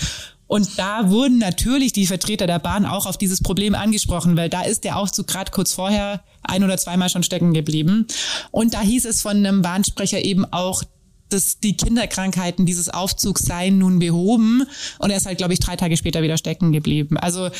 und 0.49 0.79
da 0.79 1.11
wurden 1.11 1.39
natürlich 1.39 1.93
die 1.93 2.07
Vertreter 2.07 2.47
der 2.47 2.59
Bahn 2.59 2.87
auch 2.87 3.05
auf 3.05 3.19
dieses 3.19 3.43
Problem 3.43 3.75
angesprochen, 3.75 4.37
weil 4.37 4.49
da 4.49 4.63
ist 4.63 4.83
der 4.83 4.97
Aufzug 4.97 5.27
gerade 5.27 5.53
kurz 5.53 5.75
vorher 5.75 6.25
ein 6.43 6.65
oder 6.65 6.79
zweimal 6.79 7.11
schon 7.11 7.23
stecken 7.23 7.53
geblieben. 7.53 8.07
Und 8.51 8.73
da 8.73 8.81
hieß 8.81 9.05
es 9.05 9.21
von 9.21 9.37
einem 9.37 9.61
Bahnsprecher 9.61 10.25
eben 10.25 10.47
auch, 10.47 10.83
dass 11.29 11.61
die 11.61 11.77
Kinderkrankheiten 11.77 12.67
dieses 12.67 12.89
Aufzugs 12.89 13.43
seien 13.43 13.79
nun 13.79 13.99
behoben 13.99 14.65
und 14.99 15.11
er 15.11 15.17
ist 15.17 15.27
halt, 15.27 15.39
glaube 15.39 15.53
ich, 15.53 15.61
drei 15.61 15.77
Tage 15.77 15.97
später 15.97 16.23
wieder 16.23 16.37
stecken 16.37 16.73
geblieben. 16.73 17.17
Also 17.19 17.51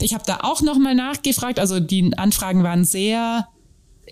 ich 0.00 0.14
habe 0.14 0.24
da 0.26 0.40
auch 0.42 0.62
nochmal 0.62 0.94
nachgefragt. 0.94 1.58
Also 1.58 1.80
die 1.80 2.12
Anfragen 2.16 2.62
waren 2.62 2.84
sehr 2.84 3.48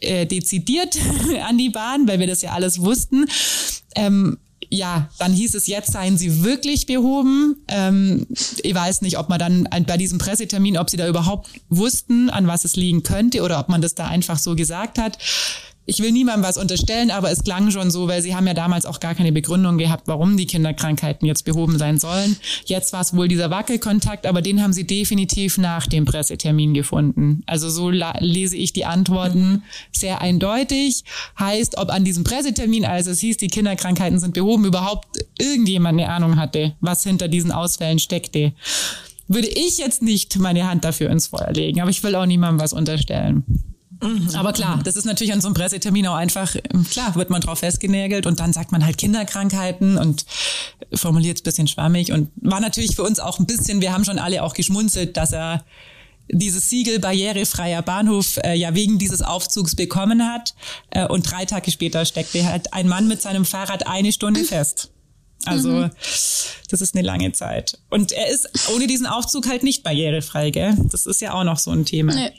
äh, 0.00 0.26
dezidiert 0.26 0.98
an 1.46 1.58
die 1.58 1.70
Bahn, 1.70 2.08
weil 2.08 2.20
wir 2.20 2.26
das 2.26 2.42
ja 2.42 2.52
alles 2.52 2.80
wussten. 2.80 3.26
Ähm, 3.94 4.38
ja, 4.70 5.10
dann 5.18 5.34
hieß 5.34 5.54
es, 5.54 5.66
jetzt 5.66 5.92
seien 5.92 6.16
sie 6.16 6.44
wirklich 6.44 6.86
behoben. 6.86 7.56
Ähm, 7.68 8.26
ich 8.62 8.74
weiß 8.74 9.02
nicht, 9.02 9.18
ob 9.18 9.28
man 9.28 9.38
dann 9.38 9.68
bei 9.86 9.98
diesem 9.98 10.18
Pressetermin, 10.18 10.78
ob 10.78 10.88
sie 10.88 10.96
da 10.96 11.06
überhaupt 11.06 11.50
wussten, 11.68 12.30
an 12.30 12.46
was 12.46 12.64
es 12.64 12.74
liegen 12.74 13.02
könnte 13.02 13.42
oder 13.42 13.60
ob 13.60 13.68
man 13.68 13.82
das 13.82 13.94
da 13.94 14.06
einfach 14.06 14.38
so 14.38 14.56
gesagt 14.56 14.98
hat 14.98 15.18
ich 15.92 16.02
will 16.02 16.10
niemandem 16.10 16.42
was 16.42 16.56
unterstellen, 16.56 17.10
aber 17.10 17.30
es 17.30 17.44
klang 17.44 17.70
schon 17.70 17.90
so, 17.90 18.08
weil 18.08 18.22
sie 18.22 18.34
haben 18.34 18.46
ja 18.46 18.54
damals 18.54 18.86
auch 18.86 18.98
gar 18.98 19.14
keine 19.14 19.30
Begründung 19.30 19.76
gehabt, 19.76 20.08
warum 20.08 20.38
die 20.38 20.46
Kinderkrankheiten 20.46 21.28
jetzt 21.28 21.44
behoben 21.44 21.76
sein 21.76 21.98
sollen. 21.98 22.36
Jetzt 22.64 22.94
war 22.94 23.02
es 23.02 23.14
wohl 23.14 23.28
dieser 23.28 23.50
Wackelkontakt, 23.50 24.24
aber 24.24 24.40
den 24.40 24.62
haben 24.62 24.72
sie 24.72 24.86
definitiv 24.86 25.58
nach 25.58 25.86
dem 25.86 26.06
Pressetermin 26.06 26.72
gefunden. 26.72 27.42
Also 27.44 27.68
so 27.68 27.90
lese 27.90 28.56
ich 28.56 28.72
die 28.72 28.86
Antworten 28.86 29.64
sehr 29.92 30.22
eindeutig. 30.22 31.04
Heißt, 31.38 31.76
ob 31.76 31.90
an 31.90 32.04
diesem 32.04 32.24
Pressetermin, 32.24 32.86
als 32.86 33.06
es 33.06 33.20
hieß, 33.20 33.36
die 33.36 33.48
Kinderkrankheiten 33.48 34.18
sind 34.18 34.32
behoben, 34.32 34.64
überhaupt 34.64 35.26
irgendjemand 35.38 36.00
eine 36.00 36.08
Ahnung 36.08 36.36
hatte, 36.36 36.72
was 36.80 37.02
hinter 37.02 37.28
diesen 37.28 37.52
Ausfällen 37.52 37.98
steckte. 37.98 38.54
Würde 39.28 39.48
ich 39.48 39.76
jetzt 39.76 40.00
nicht 40.00 40.38
meine 40.38 40.66
Hand 40.66 40.84
dafür 40.84 41.10
ins 41.10 41.26
Feuer 41.26 41.52
legen, 41.52 41.82
aber 41.82 41.90
ich 41.90 42.02
will 42.02 42.14
auch 42.14 42.24
niemandem 42.24 42.60
was 42.60 42.72
unterstellen. 42.72 43.44
Mhm. 44.02 44.34
Aber 44.34 44.52
klar, 44.52 44.80
das 44.82 44.96
ist 44.96 45.04
natürlich 45.04 45.32
an 45.32 45.40
so 45.40 45.48
einem 45.48 45.54
Pressetermin 45.54 46.06
auch 46.08 46.16
einfach, 46.16 46.54
klar, 46.90 47.14
wird 47.14 47.30
man 47.30 47.40
drauf 47.40 47.60
festgenägelt 47.60 48.26
und 48.26 48.40
dann 48.40 48.52
sagt 48.52 48.72
man 48.72 48.84
halt 48.84 48.98
Kinderkrankheiten 48.98 49.96
und 49.96 50.26
formuliert 50.92 51.38
es 51.38 51.42
bisschen 51.42 51.68
schwammig 51.68 52.12
und 52.12 52.30
war 52.36 52.60
natürlich 52.60 52.96
für 52.96 53.04
uns 53.04 53.20
auch 53.20 53.38
ein 53.38 53.46
bisschen, 53.46 53.80
wir 53.80 53.92
haben 53.92 54.04
schon 54.04 54.18
alle 54.18 54.42
auch 54.42 54.54
geschmunzelt, 54.54 55.16
dass 55.16 55.32
er 55.32 55.64
dieses 56.28 56.68
Siegel 56.70 56.98
barrierefreier 56.98 57.82
Bahnhof 57.82 58.38
äh, 58.38 58.54
ja 58.54 58.74
wegen 58.74 58.98
dieses 58.98 59.22
Aufzugs 59.22 59.74
bekommen 59.74 60.26
hat 60.26 60.54
äh, 60.90 61.06
und 61.06 61.30
drei 61.30 61.44
Tage 61.44 61.70
später 61.70 62.04
steckte 62.04 62.44
halt 62.44 62.72
ein 62.72 62.88
Mann 62.88 63.08
mit 63.08 63.22
seinem 63.22 63.44
Fahrrad 63.44 63.86
eine 63.86 64.12
Stunde 64.12 64.44
fest. 64.44 64.90
Also 65.44 65.70
mhm. 65.70 65.90
das 66.70 66.80
ist 66.80 66.94
eine 66.94 67.04
lange 67.04 67.32
Zeit. 67.32 67.78
Und 67.90 68.12
er 68.12 68.28
ist 68.28 68.48
ohne 68.74 68.86
diesen 68.86 69.06
Aufzug 69.06 69.48
halt 69.48 69.64
nicht 69.64 69.82
barrierefrei, 69.82 70.50
gell? 70.50 70.76
Das 70.90 71.06
ist 71.06 71.20
ja 71.20 71.34
auch 71.34 71.44
noch 71.44 71.58
so 71.58 71.72
ein 71.72 71.84
Thema. 71.84 72.14
Nee. 72.14 72.30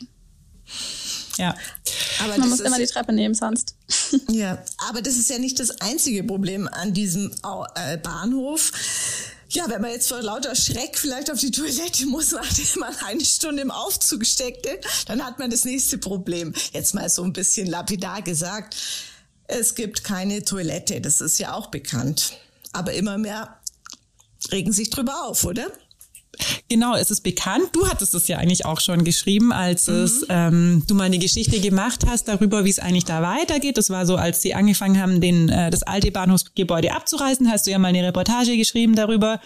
Ja. 1.38 1.56
Aber 2.24 2.38
Man 2.38 2.50
muss 2.50 2.60
immer 2.60 2.78
die 2.78 2.86
Treppe 2.86 3.14
nehmen 3.14 3.36
sonst. 3.36 3.76
Ja, 4.30 4.64
aber 4.90 5.02
das 5.02 5.16
ist 5.16 5.30
ja 5.30 5.40
nicht 5.40 5.60
das 5.60 5.82
einzige 5.82 6.24
Problem 6.24 6.68
an 6.68 6.94
diesem 6.94 7.32
äh, 7.76 7.98
Bahnhof. 7.98 8.72
Ja, 9.50 9.70
wenn 9.70 9.82
man 9.82 9.92
jetzt 9.92 10.08
vor 10.08 10.22
lauter 10.22 10.56
Schreck 10.56 10.98
vielleicht 10.98 11.32
auf 11.32 11.40
die 11.40 11.52
Toilette 11.52 12.06
muss, 12.08 12.32
nachdem 12.32 12.80
man 12.80 12.96
eine 13.06 13.26
Stunde 13.26 13.62
im 13.62 13.72
Aufzug 13.72 14.26
steckte, 14.26 14.80
dann 15.08 15.24
hat 15.24 15.40
man 15.40 15.50
das 15.50 15.66
nächste 15.66 15.98
Problem. 15.98 16.54
Jetzt 16.72 16.94
mal 16.94 17.10
so 17.10 17.24
ein 17.24 17.34
bisschen 17.34 17.68
lapidar 17.68 18.22
gesagt. 18.22 18.76
Es 19.48 19.76
gibt 19.76 20.04
keine 20.04 20.44
Toilette, 20.44 21.02
das 21.02 21.22
ist 21.22 21.40
ja 21.40 21.54
auch 21.54 21.68
bekannt. 21.68 22.34
Aber 22.72 22.94
immer 22.94 23.18
mehr 23.18 23.60
regen 24.52 24.74
sich 24.74 24.90
drüber 24.90 25.26
auf, 25.26 25.44
oder? 25.44 25.72
Genau, 26.70 26.96
es 26.96 27.12
ist 27.12 27.22
bekannt. 27.22 27.70
Du 27.74 27.88
hattest 27.88 28.14
es 28.16 28.28
ja 28.28 28.38
eigentlich 28.38 28.66
auch 28.66 28.80
schon 28.80 29.04
geschrieben, 29.04 29.52
als 29.52 29.88
mhm. 29.88 29.96
es 29.96 30.26
ähm, 30.30 30.84
du 30.88 30.96
mal 30.96 31.04
eine 31.04 31.20
Geschichte 31.20 31.60
gemacht 31.60 32.06
hast 32.08 32.28
darüber, 32.28 32.66
wie 32.66 32.70
es 32.70 32.80
eigentlich 32.80 33.06
da 33.06 33.22
weitergeht. 33.22 33.78
Das 33.78 33.90
war 33.90 34.06
so, 34.06 34.16
als 34.16 34.42
sie 34.42 34.54
angefangen 34.54 35.00
haben, 35.00 35.22
den 35.22 35.50
äh, 35.50 35.70
das 35.70 35.84
alte 35.84 36.12
Bahnhofsgebäude 36.12 36.94
abzureißen, 36.94 37.50
hast 37.50 37.68
du 37.68 37.72
ja 37.72 37.80
mal 37.80 37.90
eine 37.90 38.04
Reportage 38.04 38.58
geschrieben 38.58 38.96
darüber 38.96 39.40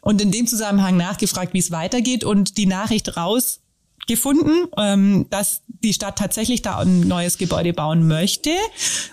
und 0.00 0.20
in 0.20 0.30
dem 0.32 0.46
Zusammenhang 0.46 0.96
nachgefragt, 0.96 1.54
wie 1.54 1.58
es 1.58 1.70
weitergeht 1.70 2.24
und 2.24 2.58
die 2.58 2.66
Nachricht 2.66 3.16
raus 3.16 3.60
gefunden, 4.06 4.68
ähm, 4.76 5.26
dass 5.30 5.62
die 5.66 5.94
Stadt 5.94 6.18
tatsächlich 6.18 6.62
da 6.62 6.78
ein 6.78 7.00
neues 7.00 7.38
Gebäude 7.38 7.72
bauen 7.72 8.06
möchte. 8.06 8.50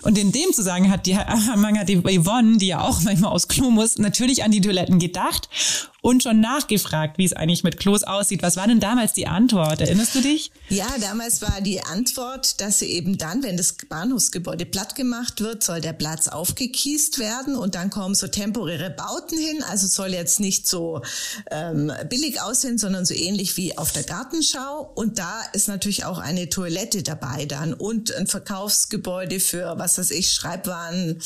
Und 0.02 0.18
in 0.18 0.32
dem 0.32 0.52
Zusammenhang 0.52 0.90
hat 0.90 1.06
die, 1.06 1.16
hat 1.16 1.88
die 1.88 1.96
Yvonne, 1.96 2.58
die 2.58 2.66
ja 2.66 2.82
auch 2.82 3.00
manchmal 3.04 3.32
aus 3.32 3.48
Klo 3.48 3.70
muss, 3.70 3.98
natürlich 3.98 4.44
an 4.44 4.50
die 4.50 4.60
Toiletten 4.60 4.98
gedacht 4.98 5.48
und 6.02 6.24
schon 6.24 6.40
nachgefragt, 6.40 7.16
wie 7.16 7.24
es 7.24 7.32
eigentlich 7.32 7.62
mit 7.62 7.78
Klos 7.78 8.02
aussieht. 8.02 8.42
Was 8.42 8.56
war 8.56 8.66
denn 8.66 8.80
damals 8.80 9.12
die 9.12 9.28
Antwort? 9.28 9.80
Erinnerst 9.80 10.16
du 10.16 10.20
dich? 10.20 10.50
Ja, 10.68 10.88
damals 11.00 11.40
war 11.42 11.60
die 11.60 11.80
Antwort, 11.80 12.60
dass 12.60 12.80
sie 12.80 12.86
eben 12.86 13.18
dann, 13.18 13.44
wenn 13.44 13.56
das 13.56 13.76
Bahnhofsgebäude 13.88 14.66
platt 14.66 14.96
gemacht 14.96 15.40
wird, 15.40 15.62
soll 15.62 15.80
der 15.80 15.92
Platz 15.92 16.26
aufgekiest 16.26 17.20
werden 17.20 17.54
und 17.54 17.76
dann 17.76 17.88
kommen 17.90 18.16
so 18.16 18.26
temporäre 18.26 18.90
Bauten 18.90 19.38
hin. 19.38 19.62
Also 19.62 19.86
soll 19.86 20.08
jetzt 20.08 20.40
nicht 20.40 20.68
so 20.68 21.02
ähm, 21.52 21.92
billig 22.08 22.40
aussehen, 22.42 22.78
sondern 22.78 23.06
so 23.06 23.14
ähnlich 23.14 23.56
wie 23.56 23.78
auf 23.78 23.92
der 23.92 24.02
Gartenschau. 24.02 24.90
Und 24.96 25.20
da 25.20 25.40
ist 25.52 25.68
natürlich 25.68 26.04
auch 26.04 26.18
eine 26.18 26.48
Toilette 26.48 27.04
dabei 27.04 27.46
dann 27.46 27.74
und 27.74 28.12
ein 28.12 28.26
Verkaufsgebäude 28.26 29.38
für, 29.38 29.78
was 29.78 29.98
weiß 29.98 30.10
ich, 30.10 30.32
Schreibwaren, 30.32 31.20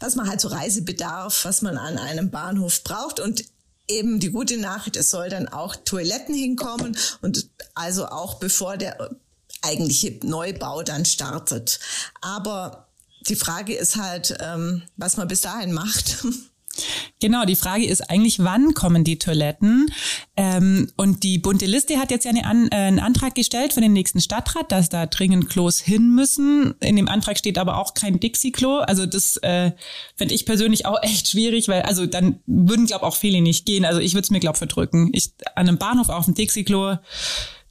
was 0.00 0.16
man 0.16 0.26
halt 0.26 0.40
so 0.40 0.48
Reisebedarf, 0.48 1.44
was 1.44 1.60
man 1.60 1.76
an 1.76 1.98
einem 1.98 2.30
Bahnhof 2.30 2.82
braucht. 2.82 3.20
Und 3.20 3.44
eben 3.88 4.20
die 4.20 4.30
gute 4.30 4.56
Nachricht, 4.58 4.96
es 4.96 5.10
soll 5.10 5.28
dann 5.28 5.48
auch 5.48 5.76
Toiletten 5.76 6.34
hinkommen 6.34 6.96
und 7.22 7.48
also 7.74 8.06
auch 8.06 8.34
bevor 8.34 8.76
der 8.76 9.10
eigentliche 9.62 10.18
Neubau 10.22 10.82
dann 10.82 11.04
startet. 11.04 11.80
Aber 12.20 12.88
die 13.28 13.36
Frage 13.36 13.74
ist 13.74 13.96
halt, 13.96 14.36
ähm, 14.40 14.82
was 14.96 15.16
man 15.16 15.28
bis 15.28 15.42
dahin 15.42 15.72
macht. 15.72 16.24
Genau, 17.20 17.46
die 17.46 17.56
Frage 17.56 17.86
ist 17.86 18.10
eigentlich, 18.10 18.40
wann 18.40 18.74
kommen 18.74 19.02
die 19.02 19.18
Toiletten? 19.18 19.90
Ähm, 20.36 20.92
und 20.96 21.22
die 21.22 21.38
bunte 21.38 21.64
Liste 21.64 21.98
hat 21.98 22.10
jetzt 22.10 22.24
ja 22.24 22.30
eine 22.30 22.44
An 22.44 22.68
äh, 22.70 22.74
einen 22.74 22.98
Antrag 22.98 23.34
gestellt 23.34 23.72
für 23.72 23.80
den 23.80 23.94
nächsten 23.94 24.20
Stadtrat, 24.20 24.70
dass 24.70 24.90
da 24.90 25.06
dringend 25.06 25.48
Klos 25.48 25.80
hin 25.80 26.14
müssen. 26.14 26.74
In 26.80 26.94
dem 26.96 27.08
Antrag 27.08 27.38
steht 27.38 27.56
aber 27.56 27.78
auch 27.78 27.94
kein 27.94 28.20
Dixie-Klo. 28.20 28.80
Also 28.80 29.06
das 29.06 29.38
äh, 29.38 29.72
finde 30.14 30.34
ich 30.34 30.44
persönlich 30.44 30.84
auch 30.84 30.98
echt 31.02 31.28
schwierig, 31.28 31.68
weil 31.68 31.82
also 31.82 32.04
dann 32.04 32.40
würden, 32.46 32.84
glaube 32.84 33.06
auch 33.06 33.16
viele 33.16 33.40
nicht 33.40 33.64
gehen. 33.64 33.86
Also 33.86 34.00
ich 34.00 34.12
würde 34.12 34.24
es 34.24 34.30
mir, 34.30 34.40
glaube 34.40 34.58
verdrücken. 34.58 35.08
Ich 35.12 35.32
an 35.54 35.68
einem 35.68 35.78
Bahnhof 35.78 36.10
auf 36.10 36.26
dem 36.26 36.34
Dixie-Klo 36.34 36.96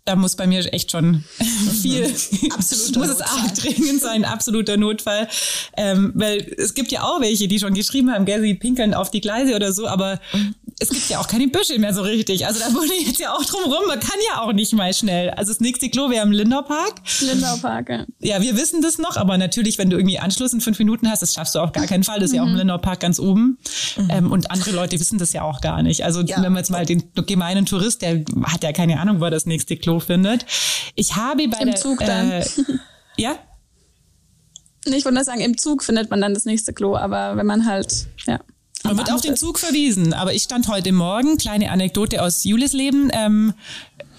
da 0.06 0.16
muss 0.16 0.36
bei 0.36 0.46
mir 0.46 0.72
echt 0.72 0.92
schon 0.92 1.24
viel, 1.82 2.06
absoluter 2.52 3.00
muss 3.00 3.10
es 3.10 3.22
auch 3.22 3.52
dringend 3.52 4.02
sein, 4.02 4.24
absoluter 4.24 4.78
Notfall. 4.78 5.28
Ähm, 5.76 6.12
weil 6.16 6.54
es 6.58 6.76
gibt 6.76 6.92
ja 6.92 7.04
auch 7.04 7.22
welche, 7.22 7.48
die 7.48 7.60
schon 7.60 7.74
geschrieben 7.74 8.12
haben, 8.12 8.26
gell, 8.26 8.42
sie 8.42 8.54
pinkeln 8.54 8.94
auf 8.94 9.10
die 9.10 9.22
Gleise 9.22 9.56
oder 9.56 9.74
so, 9.74 9.88
aber 9.88 10.22
es 10.80 10.90
gibt 10.90 11.08
ja 11.10 11.20
auch 11.20 11.28
keine 11.28 11.48
Büsche 11.48 11.80
mehr 11.80 11.94
so 11.94 12.02
richtig. 12.02 12.46
Also 12.46 12.60
da 12.60 12.74
wurde 12.74 12.94
jetzt 12.94 13.20
ja 13.20 13.34
auch 13.34 13.44
drum 13.46 13.64
rum, 13.64 13.88
man 13.88 14.00
kann 14.00 14.18
ja 14.30 14.42
auch 14.42 14.52
nicht 14.52 14.74
mal 14.74 14.94
schnell. 14.94 15.30
Also 15.30 15.54
das 15.54 15.62
nächste 15.62 15.90
Klo 15.90 16.10
wäre 16.10 16.26
im 16.26 16.34
Lindaupark. 16.34 16.96
Lindaupark, 17.22 17.90
ja. 17.90 18.06
Ja, 18.20 18.42
wir 18.42 18.58
wissen 18.58 18.82
das 18.82 18.98
noch, 18.98 19.16
aber 19.16 19.38
natürlich, 19.38 19.78
wenn 19.78 19.90
du 19.90 19.96
irgendwie 19.96 20.20
Anschluss 20.20 20.52
in 20.52 20.60
fünf 20.60 20.78
Minuten 20.80 21.10
hast, 21.10 21.22
das 21.22 21.34
schaffst 21.34 21.56
du 21.56 21.60
auf 21.60 21.72
gar 21.72 21.86
keinen 21.88 22.04
Fall. 22.04 22.20
Das 22.20 22.26
ist 22.26 22.32
mhm. 22.32 22.36
ja 22.36 22.42
auch 22.44 22.48
im 22.48 22.54
mhm. 22.54 22.60
Lindaupark 22.60 23.00
ganz 23.00 23.20
oben. 23.20 23.58
Mhm. 23.96 24.08
Ähm, 24.10 24.32
und 24.32 24.52
andere 24.52 24.72
Leute 24.72 25.00
wissen 25.00 25.18
das 25.18 25.32
ja 25.32 25.44
auch 25.44 25.62
gar 25.62 25.82
nicht. 25.82 26.04
Also 26.04 26.22
ja. 26.22 26.38
wenn 26.38 26.52
man 26.52 26.58
jetzt 26.58 26.72
mal 26.72 26.86
den 26.86 27.04
gemeinen 27.26 27.66
Tourist, 27.66 28.02
der 28.02 28.26
hat 28.44 28.64
ja 28.64 28.74
keine 28.74 29.00
Ahnung, 29.00 29.22
wo 29.22 29.26
er 29.26 29.32
das 29.32 29.46
nächste 29.46 29.78
Klo 29.78 30.02
findet. 30.02 30.46
Ich 30.96 31.16
habe 31.16 31.48
bei 31.48 31.60
Im 31.60 31.68
der... 31.68 31.76
Zug 31.76 32.00
dann. 32.00 32.32
Äh, 32.32 32.46
ja? 33.18 33.36
Ich 34.86 35.06
würde 35.06 35.24
sagen, 35.24 35.40
im 35.40 35.58
Zug 35.58 35.84
findet 35.84 36.10
man 36.10 36.22
dann 36.22 36.34
das 36.34 36.46
nächste 36.46 36.74
Klo, 36.74 36.96
aber 36.96 37.38
wenn 37.38 37.46
man 37.46 37.66
halt, 37.66 38.08
ja. 38.28 38.40
Man 38.86 38.98
wird 38.98 39.12
auf 39.12 39.22
den 39.22 39.36
Zug 39.36 39.58
verwiesen. 39.58 40.14
Aber 40.14 40.34
ich 40.34 40.44
stand 40.44 40.68
heute 40.68 40.92
Morgen, 40.92 41.38
kleine 41.38 41.72
Anekdote 41.72 42.22
aus 42.22 42.44
Julis 42.44 42.74
Leben, 42.74 43.10
ähm, 43.14 43.54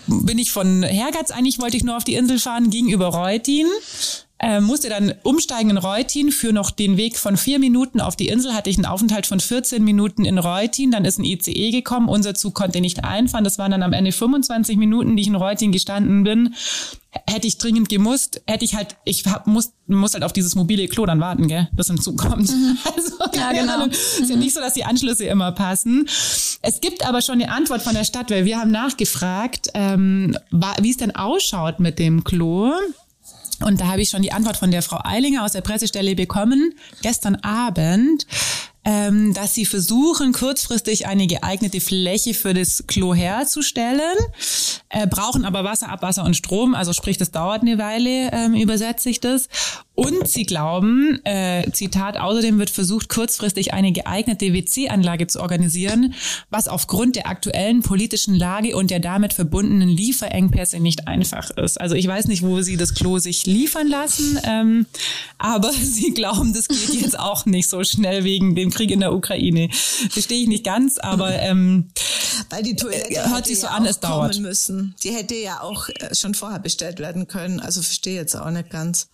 bin 0.08 0.38
ich 0.38 0.50
von 0.50 0.82
Hergatz, 0.82 1.30
eigentlich 1.30 1.61
wollte 1.61 1.76
ich 1.76 1.85
nur 1.85 1.96
auf 1.96 2.04
die 2.04 2.14
Insel 2.14 2.38
fahren, 2.38 2.70
gegenüber 2.70 3.06
Reutin. 3.06 3.66
Äh, 4.38 4.61
musste 4.61 4.90
dann 4.90 5.14
umsteigen 5.23 5.71
in 5.71 5.78
Reutin 5.78 6.31
für 6.31 6.52
noch 6.52 6.71
den 6.71 6.99
Weg 6.99 7.16
von 7.16 7.38
vier 7.38 7.59
Minuten 7.59 8.02
auf 8.02 8.16
die 8.16 8.28
Insel, 8.28 8.52
hatte 8.52 8.69
ich 8.69 8.76
einen 8.76 8.85
Aufenthalt 8.85 9.26
von 9.26 9.40
14 9.40 9.83
Minuten 9.83 10.26
in 10.26 10.37
Reutin, 10.37 10.90
dann 10.90 11.07
ist 11.07 11.19
ein 11.19 11.25
ICE 11.25 11.71
gekommen, 11.71 12.09
unser 12.11 12.35
Zug 12.35 12.55
konnte 12.55 12.83
nicht 12.83 13.02
einfahren, 13.02 13.45
das 13.45 13.57
waren 13.57 13.71
dann 13.71 13.83
am 13.83 13.95
Ende 13.95 14.12
25 14.12 14.76
Minuten, 14.76 15.16
die 15.16 15.23
ich 15.23 15.28
in 15.28 15.37
Reutin 15.37 15.73
gestanden 15.73 16.23
bin. 16.23 16.55
Hätte 17.26 17.47
ich 17.47 17.57
dringend 17.57 17.88
gemusst, 17.88 18.43
hätte 18.47 18.66
ich 18.66 18.75
halt, 18.75 18.97
ich 19.07 19.25
hab, 19.25 19.47
muss, 19.47 19.73
muss 19.87 20.12
halt 20.12 20.23
auf 20.23 20.35
dieses 20.35 20.55
mobile 20.55 20.87
Klo 20.87 21.07
dann 21.07 21.19
warten, 21.19 21.49
gell, 21.49 21.69
bis 21.73 21.88
ein 21.88 21.99
Zug 21.99 22.19
kommt. 22.19 22.50
Mhm. 22.50 22.76
Also, 22.95 23.38
ja, 23.38 23.52
genau. 23.52 23.87
Ist 23.87 24.28
ja 24.28 24.37
nicht 24.37 24.52
so, 24.52 24.61
dass 24.61 24.75
die 24.75 24.85
Anschlüsse 24.85 25.25
immer 25.25 25.52
passen. 25.52 26.07
Es 26.61 26.83
gibt 26.83 27.07
aber 27.07 27.23
schon 27.23 27.40
eine 27.40 27.50
Antwort 27.50 27.81
von 27.81 27.95
der 27.95 28.05
Stadt, 28.05 28.31
weil 28.31 28.45
wir 28.45 28.59
haben 28.59 28.71
nachgefragt, 28.71 29.69
ähm, 29.73 30.37
wie 30.81 30.90
es 30.90 30.99
denn 30.99 31.16
ausschaut 31.16 31.81
mit 31.81 31.99
dem 31.99 32.23
Klo. 32.23 32.73
Und 33.64 33.80
da 33.80 33.86
habe 33.88 34.02
ich 34.02 34.10
schon 34.10 34.22
die 34.22 34.32
Antwort 34.32 34.56
von 34.56 34.70
der 34.70 34.82
Frau 34.82 35.00
Eilinger 35.02 35.44
aus 35.44 35.52
der 35.52 35.62
Pressestelle 35.62 36.14
bekommen, 36.14 36.75
gestern 37.02 37.36
Abend 37.36 38.26
ähm, 38.87 39.35
dass 39.35 39.52
sie 39.52 39.66
versuchen, 39.66 40.33
kurzfristig 40.33 41.09
eine 41.09 41.26
geeignete 41.26 41.81
Fläche 41.81 42.35
für 42.35 42.55
das 42.55 42.85
Klo 42.87 43.14
herzustellen, 43.14 44.16
äh, 44.90 45.09
brauchen 45.09 45.45
aber 45.45 45.64
Wasser, 45.64 45.88
Abwasser 45.88 46.25
und 46.25 46.37
Strom, 46.37 46.76
also 46.76 46.93
sprich, 46.93 47.19
das 47.19 47.33
dauert 47.33 47.62
eine 47.62 47.78
Weile, 47.78 48.31
ähm, 48.33 48.55
übersetze 48.55 49.11
ich 49.11 49.19
das. 49.19 49.49
Und 49.97 50.28
sie 50.28 50.45
glauben, 50.45 51.25
äh, 51.25 51.71
Zitat, 51.73 52.19
außerdem 52.19 52.59
wird 52.59 52.69
versucht, 52.69 53.09
kurzfristig 53.09 53.73
eine 53.73 53.93
geeignete 53.93 54.52
WC-Anlage 54.52 55.26
zu 55.26 55.40
organisieren, 55.40 56.14
was 56.50 56.69
aufgrund 56.69 57.16
der 57.16 57.28
aktuellen 57.28 57.81
politischen 57.81 58.35
Lage 58.35 58.76
und 58.76 58.90
der 58.90 59.00
damit 59.00 59.33
verbundenen 59.33 59.88
Lieferengpässe 59.88 60.81
nicht 60.81 61.09
einfach 61.09 61.50
ist. 61.50 61.81
Also 61.81 61.95
ich 61.95 62.07
weiß 62.07 62.26
nicht, 62.26 62.43
wo 62.43 62.61
sie 62.61 62.76
das 62.76 62.95
Klo 62.95 63.19
sich 63.19 63.47
liefern 63.47 63.88
lassen, 63.88 64.38
ähm, 64.45 64.87
aber 65.38 65.73
sie 65.83 66.12
glauben, 66.12 66.52
das 66.52 66.69
geht 66.69 67.00
jetzt 67.00 67.19
auch 67.19 67.47
nicht 67.47 67.69
so 67.69 67.83
schnell 67.83 68.23
wegen 68.23 68.55
dem 68.55 68.71
Krieg 68.76 68.90
in 68.90 69.00
der 69.00 69.12
Ukraine. 69.12 69.68
Verstehe 69.73 70.42
ich 70.42 70.49
nicht 70.49 70.64
ganz, 70.64 70.99
aber 70.99 71.33
ähm, 71.40 71.88
weil 72.50 72.62
die 72.62 72.76
Toilette 72.76 73.14
äh, 73.14 73.28
hört 73.28 73.47
sich 73.47 73.61
so 73.61 73.66
ja 73.66 73.73
an, 73.73 73.87
es 73.87 74.00
dauert. 74.00 74.38
Müssen. 74.38 74.95
Die 75.02 75.11
hätte 75.11 75.35
ja 75.35 75.61
auch 75.62 75.88
äh, 75.88 76.14
schon 76.14 76.35
vorher 76.35 76.59
bestellt 76.59 76.99
werden 76.99 77.26
können. 77.26 77.61
Also 77.61 77.83
verstehe 77.83 78.14
jetzt 78.14 78.35
auch 78.35 78.50
nicht 78.50 78.71
ganz. 78.71 79.09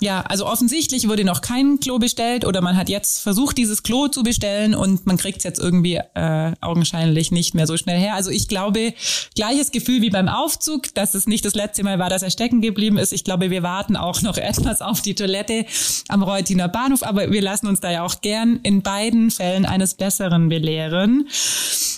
Ja, 0.00 0.22
also 0.22 0.46
offensichtlich 0.46 1.08
wurde 1.08 1.24
noch 1.24 1.42
kein 1.42 1.78
Klo 1.78 1.98
bestellt 1.98 2.46
oder 2.46 2.62
man 2.62 2.76
hat 2.76 2.88
jetzt 2.88 3.20
versucht, 3.20 3.58
dieses 3.58 3.82
Klo 3.82 4.08
zu 4.08 4.22
bestellen 4.22 4.74
und 4.74 5.06
man 5.06 5.18
kriegt 5.18 5.38
es 5.38 5.44
jetzt 5.44 5.60
irgendwie 5.60 6.00
äh, 6.14 6.52
augenscheinlich 6.62 7.30
nicht 7.30 7.54
mehr 7.54 7.66
so 7.66 7.76
schnell 7.76 8.00
her. 8.00 8.14
Also 8.14 8.30
ich 8.30 8.48
glaube, 8.48 8.94
gleiches 9.36 9.72
Gefühl 9.72 10.00
wie 10.00 10.08
beim 10.08 10.28
Aufzug, 10.28 10.94
dass 10.94 11.14
es 11.14 11.26
nicht 11.26 11.44
das 11.44 11.54
letzte 11.54 11.82
Mal 11.84 11.98
war, 11.98 12.08
dass 12.08 12.22
er 12.22 12.30
stecken 12.30 12.62
geblieben 12.62 12.96
ist. 12.96 13.12
Ich 13.12 13.24
glaube, 13.24 13.50
wir 13.50 13.62
warten 13.62 13.94
auch 13.94 14.22
noch 14.22 14.36
etwas 14.38 14.80
auf 14.80 15.02
die 15.02 15.14
Toilette 15.14 15.66
am 16.08 16.22
Reutiner 16.22 16.68
Bahnhof, 16.68 17.02
aber 17.02 17.30
wir 17.30 17.42
lassen 17.42 17.66
uns 17.66 17.80
da 17.80 17.90
ja 17.90 18.02
auch 18.02 18.22
gern 18.22 18.58
in 18.62 18.80
beiden 18.80 19.30
Fällen 19.30 19.66
eines 19.66 19.94
Besseren 19.94 20.48
belehren. 20.48 21.28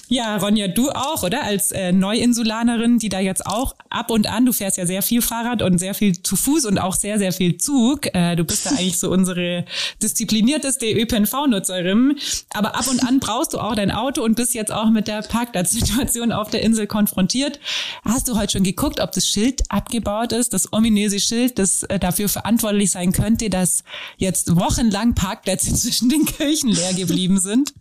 Ja, 0.08 0.36
Ronja, 0.36 0.68
du 0.68 0.90
auch, 0.90 1.22
oder? 1.22 1.42
Als 1.42 1.72
äh, 1.72 1.90
Neuinsulanerin, 1.90 2.98
die 2.98 3.08
da 3.08 3.18
jetzt 3.18 3.46
auch 3.46 3.74
ab 3.88 4.10
und 4.10 4.26
an, 4.26 4.44
du 4.44 4.52
fährst 4.52 4.76
ja 4.76 4.84
sehr 4.84 5.00
viel 5.00 5.22
Fahrrad 5.22 5.62
und 5.62 5.78
sehr 5.78 5.94
viel 5.94 6.20
zu 6.20 6.36
Fuß 6.36 6.66
und 6.66 6.78
auch 6.78 6.94
sehr, 6.94 7.18
sehr 7.18 7.32
viel 7.32 7.56
Zug. 7.56 7.91
Zug. 7.92 8.14
Äh, 8.14 8.36
du 8.36 8.44
bist 8.44 8.66
da 8.66 8.70
eigentlich 8.70 8.98
so 8.98 9.10
unsere 9.10 9.64
disziplinierteste 10.02 10.86
ÖPNV-Nutzerin. 10.86 12.18
Aber 12.50 12.74
ab 12.76 12.86
und 12.88 13.06
an 13.06 13.20
brauchst 13.20 13.52
du 13.52 13.58
auch 13.58 13.74
dein 13.74 13.90
Auto 13.90 14.22
und 14.22 14.34
bist 14.34 14.54
jetzt 14.54 14.72
auch 14.72 14.90
mit 14.90 15.08
der 15.08 15.22
Parkplatzsituation 15.22 16.32
auf 16.32 16.50
der 16.50 16.62
Insel 16.62 16.86
konfrontiert. 16.86 17.60
Hast 18.04 18.28
du 18.28 18.36
heute 18.36 18.52
schon 18.52 18.64
geguckt, 18.64 19.00
ob 19.00 19.12
das 19.12 19.26
Schild 19.26 19.62
abgebaut 19.68 20.32
ist, 20.32 20.52
das 20.52 20.72
ominöse 20.72 21.20
Schild, 21.20 21.58
das 21.58 21.82
äh, 21.84 21.98
dafür 21.98 22.28
verantwortlich 22.28 22.90
sein 22.90 23.12
könnte, 23.12 23.50
dass 23.50 23.84
jetzt 24.16 24.56
wochenlang 24.56 25.14
Parkplätze 25.14 25.74
zwischen 25.74 26.08
den 26.08 26.24
Kirchen 26.24 26.70
leer 26.70 26.94
geblieben 26.94 27.38
sind? 27.38 27.74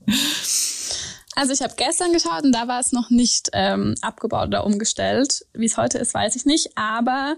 Also 1.34 1.54
ich 1.54 1.62
habe 1.62 1.74
gestern 1.78 2.12
geschaut 2.12 2.44
und 2.44 2.52
da 2.52 2.68
war 2.68 2.80
es 2.80 2.92
noch 2.92 3.10
nicht 3.10 3.50
ähm, 3.54 3.96
abgebaut 4.02 4.48
oder 4.48 4.66
umgestellt. 4.66 5.46
Wie 5.54 5.66
es 5.66 5.78
heute 5.78 5.98
ist, 5.98 6.14
weiß 6.14 6.36
ich 6.36 6.46
nicht. 6.46 6.78
Aber 6.78 7.38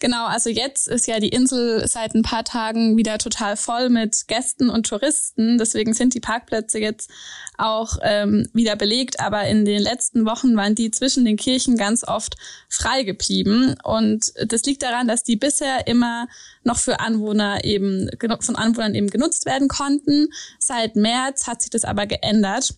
genau, 0.00 0.26
also 0.26 0.50
jetzt 0.50 0.88
ist 0.88 1.06
ja 1.06 1.20
die 1.20 1.28
Insel 1.28 1.86
seit 1.86 2.14
ein 2.14 2.22
paar 2.22 2.44
Tagen 2.44 2.96
wieder 2.96 3.18
total 3.18 3.56
voll 3.56 3.88
mit 3.88 4.26
Gästen 4.26 4.68
und 4.70 4.88
Touristen. 4.88 5.58
Deswegen 5.58 5.94
sind 5.94 6.14
die 6.14 6.20
Parkplätze 6.20 6.78
jetzt 6.78 7.10
auch 7.56 7.98
ähm, 8.02 8.48
wieder 8.52 8.74
belegt. 8.74 9.20
Aber 9.20 9.46
in 9.46 9.64
den 9.64 9.80
letzten 9.80 10.24
Wochen 10.24 10.56
waren 10.56 10.74
die 10.74 10.90
zwischen 10.90 11.24
den 11.24 11.36
Kirchen 11.36 11.76
ganz 11.76 12.02
oft 12.02 12.34
frei 12.68 13.04
geblieben. 13.04 13.76
Und 13.84 14.32
das 14.44 14.64
liegt 14.64 14.82
daran, 14.82 15.06
dass 15.06 15.22
die 15.22 15.36
bisher 15.36 15.86
immer 15.86 16.26
noch 16.64 16.78
für 16.78 17.00
Anwohner 17.00 17.64
eben 17.64 18.08
von 18.40 18.56
Anwohnern 18.56 18.94
eben 18.94 19.10
genutzt 19.10 19.46
werden 19.46 19.68
konnten. 19.68 20.28
Seit 20.58 20.96
März 20.96 21.46
hat 21.46 21.62
sich 21.62 21.70
das 21.70 21.84
aber 21.84 22.06
geändert. 22.06 22.74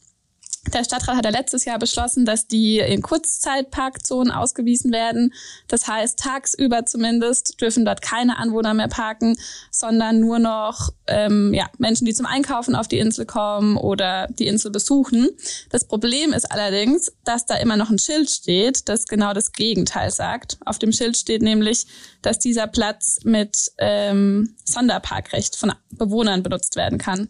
Der 0.68 0.84
Stadtrat 0.84 1.16
hat 1.16 1.24
ja 1.24 1.32
letztes 1.32 1.64
Jahr 1.64 1.78
beschlossen, 1.80 2.24
dass 2.24 2.46
die 2.46 2.78
in 2.78 3.02
Kurzzeitparkzonen 3.02 4.32
ausgewiesen 4.32 4.92
werden. 4.92 5.34
Das 5.66 5.88
heißt, 5.88 6.20
tagsüber 6.20 6.86
zumindest 6.86 7.60
dürfen 7.60 7.84
dort 7.84 8.00
keine 8.00 8.38
Anwohner 8.38 8.72
mehr 8.72 8.86
parken, 8.86 9.36
sondern 9.72 10.20
nur 10.20 10.38
noch 10.38 10.90
ähm, 11.08 11.52
ja, 11.52 11.66
Menschen, 11.78 12.04
die 12.04 12.14
zum 12.14 12.26
Einkaufen 12.26 12.76
auf 12.76 12.86
die 12.86 12.98
Insel 12.98 13.26
kommen 13.26 13.76
oder 13.76 14.28
die 14.28 14.46
Insel 14.46 14.70
besuchen. 14.70 15.30
Das 15.70 15.84
Problem 15.84 16.32
ist 16.32 16.50
allerdings, 16.52 17.12
dass 17.24 17.44
da 17.44 17.56
immer 17.56 17.76
noch 17.76 17.90
ein 17.90 17.98
Schild 17.98 18.30
steht, 18.30 18.88
das 18.88 19.06
genau 19.06 19.34
das 19.34 19.50
Gegenteil 19.50 20.12
sagt. 20.12 20.58
Auf 20.64 20.78
dem 20.78 20.92
Schild 20.92 21.16
steht 21.16 21.42
nämlich, 21.42 21.86
dass 22.22 22.38
dieser 22.38 22.68
Platz 22.68 23.18
mit 23.24 23.72
ähm, 23.78 24.54
Sonderparkrecht 24.64 25.56
von 25.56 25.72
Bewohnern 25.90 26.44
benutzt 26.44 26.76
werden 26.76 26.98
kann. 26.98 27.28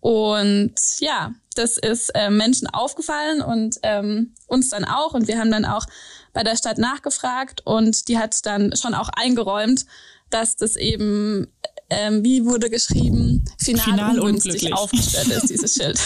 Und 0.00 0.74
ja, 1.00 1.32
das 1.54 1.76
ist 1.76 2.10
äh, 2.14 2.30
Menschen 2.30 2.68
aufgefallen 2.68 3.42
und 3.42 3.76
ähm, 3.82 4.34
uns 4.46 4.70
dann 4.70 4.84
auch. 4.84 5.14
Und 5.14 5.28
wir 5.28 5.38
haben 5.38 5.50
dann 5.50 5.64
auch 5.64 5.86
bei 6.32 6.44
der 6.44 6.56
Stadt 6.56 6.78
nachgefragt 6.78 7.62
und 7.64 8.08
die 8.08 8.18
hat 8.18 8.46
dann 8.46 8.76
schon 8.76 8.94
auch 8.94 9.08
eingeräumt, 9.08 9.86
dass 10.30 10.56
das 10.56 10.76
eben, 10.76 11.48
ähm, 11.90 12.22
wie 12.22 12.44
wurde 12.44 12.70
geschrieben, 12.70 13.44
final, 13.58 13.84
final 13.84 14.20
ungünstig 14.20 14.72
aufgestellt 14.72 15.28
ist, 15.28 15.50
dieses 15.50 15.74
Schild. 15.74 15.98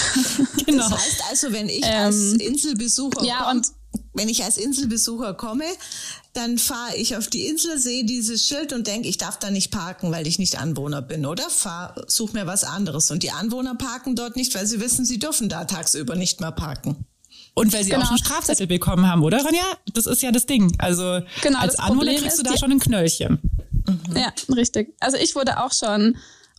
genau. 0.64 0.88
Das 0.90 1.04
heißt 1.04 1.22
also, 1.28 1.52
wenn 1.52 1.68
ich 1.68 1.84
als 1.84 2.32
ähm, 2.32 2.40
Inselbesucher 2.40 3.25
ja, 3.25 3.50
und 3.50 3.66
wenn 4.14 4.28
ich 4.28 4.45
als 4.45 4.57
Inselbesucher 4.57 5.35
komme, 5.35 5.64
dann 6.35 6.59
fahre 6.59 6.97
ich 6.97 7.16
auf 7.16 7.28
die 7.28 7.47
Insel, 7.47 7.78
sehe 7.78 8.04
dieses 8.04 8.45
Schild 8.45 8.73
und 8.73 8.87
denke, 8.87 9.09
ich 9.09 9.19
darf 9.19 9.38
da 9.38 9.50
nicht 9.50 9.71
parken, 9.71 10.11
weil 10.12 10.26
ich 10.26 10.38
nicht 10.38 10.59
Anwohner 10.59 11.02
bin, 11.02 11.26
oder? 11.26 11.49
Fahr, 11.49 11.95
such 12.07 12.33
mir 12.33 12.47
was 12.47 12.64
anderes. 12.64 13.11
Und 13.11 13.23
die 13.23 13.31
Anwohner 13.31 13.75
parken 13.75 14.16
dort 14.16 14.37
nicht, 14.37 14.54
weil 14.54 14.66
sie 14.66 14.81
wissen, 14.81 15.04
sie 15.04 15.19
dürfen 15.19 15.49
da 15.49 15.64
tagsüber 15.64 16.14
nicht 16.14 16.40
mehr 16.40 16.52
parken. 16.52 17.07
Und 17.54 17.73
weil 17.73 17.85
sie 17.85 17.90
genau. 17.90 18.04
auch 18.04 18.09
schon 18.09 18.19
Strafzettel 18.19 18.66
bekommen 18.66 19.07
haben, 19.07 19.23
oder 19.23 19.42
Ronja? 19.42 19.64
Das 19.92 20.07
ist 20.07 20.23
ja 20.23 20.31
das 20.31 20.47
Ding. 20.47 20.75
Also 20.78 21.21
genau, 21.42 21.59
als 21.59 21.78
Anwohner 21.78 22.14
kriegst 22.14 22.38
du 22.38 22.42
da 22.42 22.57
schon 22.57 22.73
ein 22.73 22.81
Knöllchen. 22.81 23.40
Mhm. 23.87 24.16
Ja, 24.16 24.33
richtig. 24.54 24.95
Also 25.00 25.19
ich 25.19 25.35
wurde 25.35 25.62
auch 25.62 25.73
schon 25.73 26.16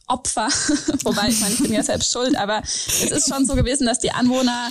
Opfer, 0.08 0.50
wobei 1.04 1.30
ich 1.30 1.40
meine, 1.40 1.54
ich 1.54 1.62
bin 1.62 1.74
ja 1.74 1.82
selbst 1.82 2.12
schuld, 2.12 2.36
aber 2.36 2.62
es 2.64 3.12
ist 3.12 3.30
schon 3.30 3.46
so 3.46 3.56
gewesen, 3.56 3.88
dass 3.88 4.00
die 4.00 4.12
Anwohner 4.12 4.70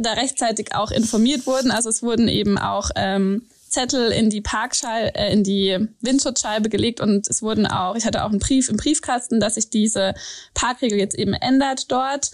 da 0.00 0.12
rechtzeitig 0.12 0.74
auch 0.74 0.90
informiert 0.90 1.46
wurden. 1.46 1.70
Also 1.70 1.88
es 1.88 2.02
wurden 2.02 2.28
eben 2.28 2.58
auch 2.58 2.90
ähm, 2.96 3.42
Zettel 3.68 4.12
in 4.12 4.30
die 4.30 4.40
Parkscheibe, 4.40 5.14
äh, 5.14 5.32
in 5.32 5.42
die 5.42 5.88
Windschutzscheibe 6.00 6.68
gelegt 6.68 7.00
und 7.00 7.28
es 7.28 7.42
wurden 7.42 7.66
auch, 7.66 7.96
ich 7.96 8.06
hatte 8.06 8.24
auch 8.24 8.30
einen 8.30 8.38
Brief 8.38 8.68
im 8.68 8.76
Briefkasten, 8.76 9.40
dass 9.40 9.56
sich 9.56 9.70
diese 9.70 10.14
Parkregel 10.54 10.98
jetzt 10.98 11.18
eben 11.18 11.34
ändert 11.34 11.90
dort. 11.90 12.30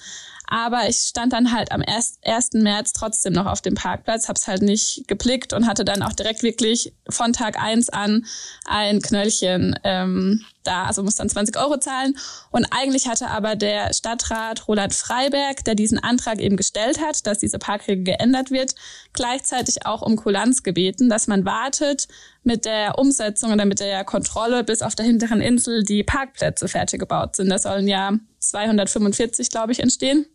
Aber 0.51 0.89
ich 0.89 0.97
stand 0.97 1.33
dann 1.33 1.53
halt 1.53 1.71
am 1.71 1.83
1. 1.83 2.19
März 2.55 2.93
trotzdem 2.93 3.33
noch 3.33 3.47
auf 3.47 3.63
dem 3.63 3.75
Parkplatz, 3.75 4.29
habe 4.29 4.37
es 4.37 4.49
halt 4.49 4.63
nicht 4.63 5.05
geblickt 5.07 5.53
und 5.53 5.67
hatte 5.67 5.85
dann 5.85 6.03
auch 6.03 6.13
direkt 6.13 6.43
wirklich 6.43 6.93
von 7.09 7.33
Tag 7.33 7.57
eins 7.63 7.89
an 7.89 8.27
ein 8.67 9.01
Knöllchen 9.01 9.79
ähm, 9.85 10.45
da, 10.65 10.85
also 10.85 11.03
muss 11.03 11.15
dann 11.15 11.29
20 11.29 11.57
Euro 11.57 11.79
zahlen. 11.79 12.17
Und 12.51 12.67
eigentlich 12.71 13.07
hatte 13.07 13.29
aber 13.29 13.57
der 13.57 13.95
Stadtrat 13.95 14.67
Roland 14.69 14.93
Freiberg, 14.93 15.65
der 15.65 15.75
diesen 15.75 15.99
Antrag 15.99 16.41
eben 16.41 16.57
gestellt 16.57 17.01
hat, 17.01 17.27
dass 17.27 17.39
diese 17.39 17.59
Parkregel 17.59 18.05
geändert 18.05 18.51
wird, 18.51 18.75
gleichzeitig 19.13 19.87
auch 19.87 20.03
um 20.03 20.17
Kulanz 20.17 20.63
gebeten, 20.63 21.09
dass 21.09 21.29
man 21.29 21.45
wartet 21.45 22.09
mit 22.43 22.65
der 22.65 22.99
Umsetzung 22.99 23.53
oder 23.53 23.65
mit 23.65 23.81
der 23.81 24.05
Kontrolle, 24.05 24.65
bis 24.65 24.83
auf 24.83 24.95
der 24.97 25.07
hinteren 25.07 25.41
Insel 25.41 25.85
die 25.85 26.03
Parkplätze 26.03 26.69
fertig 26.69 27.01
gebaut 27.01 27.37
sind. 27.37 27.51
Da 27.51 27.59
sollen 27.59 27.89
ja 27.89 28.13
245, 28.41 29.51
glaube 29.51 29.73
ich, 29.73 29.81
entstehen 29.81 30.27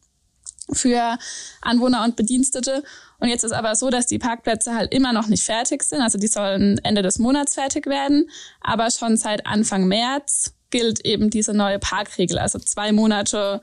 für 0.71 1.17
Anwohner 1.61 2.03
und 2.03 2.15
Bedienstete. 2.15 2.83
Und 3.19 3.29
jetzt 3.29 3.43
ist 3.43 3.53
aber 3.53 3.75
so, 3.75 3.89
dass 3.89 4.05
die 4.05 4.19
Parkplätze 4.19 4.75
halt 4.75 4.93
immer 4.93 5.13
noch 5.13 5.27
nicht 5.27 5.43
fertig 5.43 5.83
sind. 5.83 6.01
Also 6.01 6.17
die 6.17 6.27
sollen 6.27 6.79
Ende 6.83 7.01
des 7.01 7.19
Monats 7.19 7.53
fertig 7.53 7.85
werden. 7.85 8.29
Aber 8.61 8.89
schon 8.91 9.17
seit 9.17 9.45
Anfang 9.45 9.87
März 9.87 10.53
gilt 10.69 11.05
eben 11.05 11.29
diese 11.29 11.53
neue 11.53 11.79
Parkregel. 11.79 12.37
Also 12.37 12.59
zwei 12.59 12.91
Monate 12.91 13.61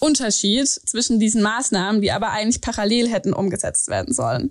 Unterschied 0.00 0.66
zwischen 0.66 1.20
diesen 1.20 1.42
Maßnahmen, 1.42 2.00
die 2.00 2.10
aber 2.10 2.30
eigentlich 2.30 2.60
parallel 2.60 3.08
hätten 3.08 3.32
umgesetzt 3.32 3.88
werden 3.88 4.12
sollen. 4.12 4.50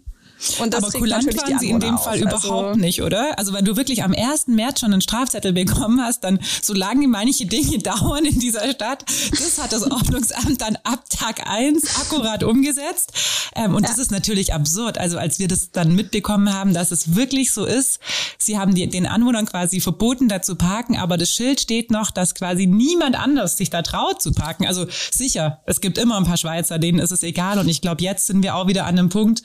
Und 0.59 0.73
das 0.73 0.83
Aber 0.83 0.99
kulant 0.99 1.25
waren 1.37 1.59
sie 1.59 1.69
in 1.69 1.79
dem 1.79 1.97
Fall 1.97 2.15
auf. 2.15 2.21
überhaupt 2.21 2.67
also 2.67 2.79
nicht, 2.79 3.01
oder? 3.01 3.37
Also 3.37 3.53
wenn 3.53 3.65
du 3.65 3.75
wirklich 3.75 4.03
am 4.03 4.13
1. 4.13 4.47
März 4.47 4.79
schon 4.79 4.91
einen 4.91 5.01
Strafzettel 5.01 5.53
bekommen 5.53 6.01
hast, 6.01 6.23
dann 6.23 6.39
solange 6.61 7.07
manche 7.07 7.45
Dinge 7.45 7.77
dauern 7.83 8.25
in 8.25 8.39
dieser 8.39 8.69
Stadt, 8.71 9.05
das 9.31 9.61
hat 9.61 9.71
das 9.71 9.89
Ordnungsamt 9.89 10.61
dann 10.61 10.77
ab 10.83 11.03
Tag 11.09 11.47
1 11.47 11.83
akkurat 12.01 12.43
umgesetzt. 12.43 13.13
Ähm, 13.55 13.75
und 13.75 13.83
ja. 13.83 13.89
das 13.89 13.97
ist 13.97 14.11
natürlich 14.11 14.53
absurd. 14.53 14.97
Also 14.97 15.17
als 15.17 15.39
wir 15.39 15.47
das 15.47 15.71
dann 15.71 15.95
mitbekommen 15.95 16.53
haben, 16.53 16.73
dass 16.73 16.91
es 16.91 17.15
wirklich 17.15 17.51
so 17.51 17.65
ist, 17.65 17.99
sie 18.37 18.57
haben 18.57 18.73
die, 18.73 18.87
den 18.87 19.05
Anwohnern 19.05 19.45
quasi 19.45 19.79
verboten, 19.79 20.27
da 20.27 20.41
zu 20.41 20.55
parken, 20.55 20.97
aber 20.97 21.17
das 21.17 21.29
Schild 21.29 21.59
steht 21.59 21.91
noch, 21.91 22.11
dass 22.11 22.35
quasi 22.35 22.65
niemand 22.65 23.15
anders 23.15 23.57
sich 23.57 23.69
da 23.69 23.81
traut 23.81 24.21
zu 24.21 24.31
parken. 24.31 24.65
Also 24.65 24.87
sicher, 25.11 25.61
es 25.65 25.81
gibt 25.81 25.97
immer 25.97 26.17
ein 26.17 26.25
paar 26.25 26.37
Schweizer, 26.37 26.79
denen 26.79 26.99
ist 26.99 27.11
es 27.11 27.23
egal. 27.23 27.59
Und 27.59 27.67
ich 27.67 27.81
glaube, 27.81 28.01
jetzt 28.01 28.27
sind 28.27 28.43
wir 28.43 28.55
auch 28.55 28.67
wieder 28.67 28.85
an 28.85 28.97
einem 28.97 29.09
Punkt, 29.09 29.43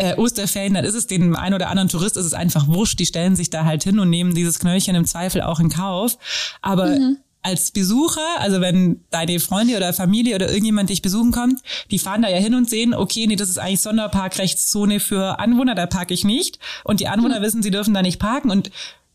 äh, 0.00 0.14
Osterferien, 0.16 0.74
dann 0.74 0.84
ist 0.84 0.94
es 0.94 1.06
dem 1.06 1.36
einen 1.36 1.54
oder 1.54 1.68
anderen 1.68 1.88
Tourist 1.88 2.16
ist 2.16 2.24
es 2.24 2.32
einfach 2.32 2.66
wurscht. 2.68 2.98
Die 2.98 3.06
stellen 3.06 3.36
sich 3.36 3.50
da 3.50 3.64
halt 3.64 3.84
hin 3.84 3.98
und 3.98 4.08
nehmen 4.08 4.34
dieses 4.34 4.58
Knöllchen 4.58 4.96
im 4.96 5.04
Zweifel 5.04 5.42
auch 5.42 5.60
in 5.60 5.68
Kauf. 5.68 6.16
Aber 6.62 6.86
mhm. 6.86 7.18
als 7.42 7.70
Besucher, 7.70 8.26
also 8.38 8.60
wenn 8.60 9.04
deine 9.10 9.38
Freunde 9.40 9.76
oder 9.76 9.92
Familie 9.92 10.36
oder 10.36 10.48
irgendjemand 10.48 10.88
dich 10.88 11.02
besuchen 11.02 11.32
kommt, 11.32 11.60
die 11.90 11.98
fahren 11.98 12.22
da 12.22 12.30
ja 12.30 12.38
hin 12.38 12.54
und 12.54 12.68
sehen, 12.68 12.94
okay, 12.94 13.26
nee, 13.26 13.36
das 13.36 13.50
ist 13.50 13.58
eigentlich 13.58 13.82
Sonderparkrechtszone 13.82 15.00
für 15.00 15.38
Anwohner, 15.38 15.74
da 15.74 15.86
parke 15.86 16.14
ich 16.14 16.24
nicht. 16.24 16.58
Und 16.84 17.00
die 17.00 17.08
Anwohner 17.08 17.40
mhm. 17.40 17.44
wissen, 17.44 17.62
sie 17.62 17.70
dürfen 17.70 17.92
da 17.92 18.00
nicht 18.00 18.18
parken. 18.18 18.50
Und 18.50 18.70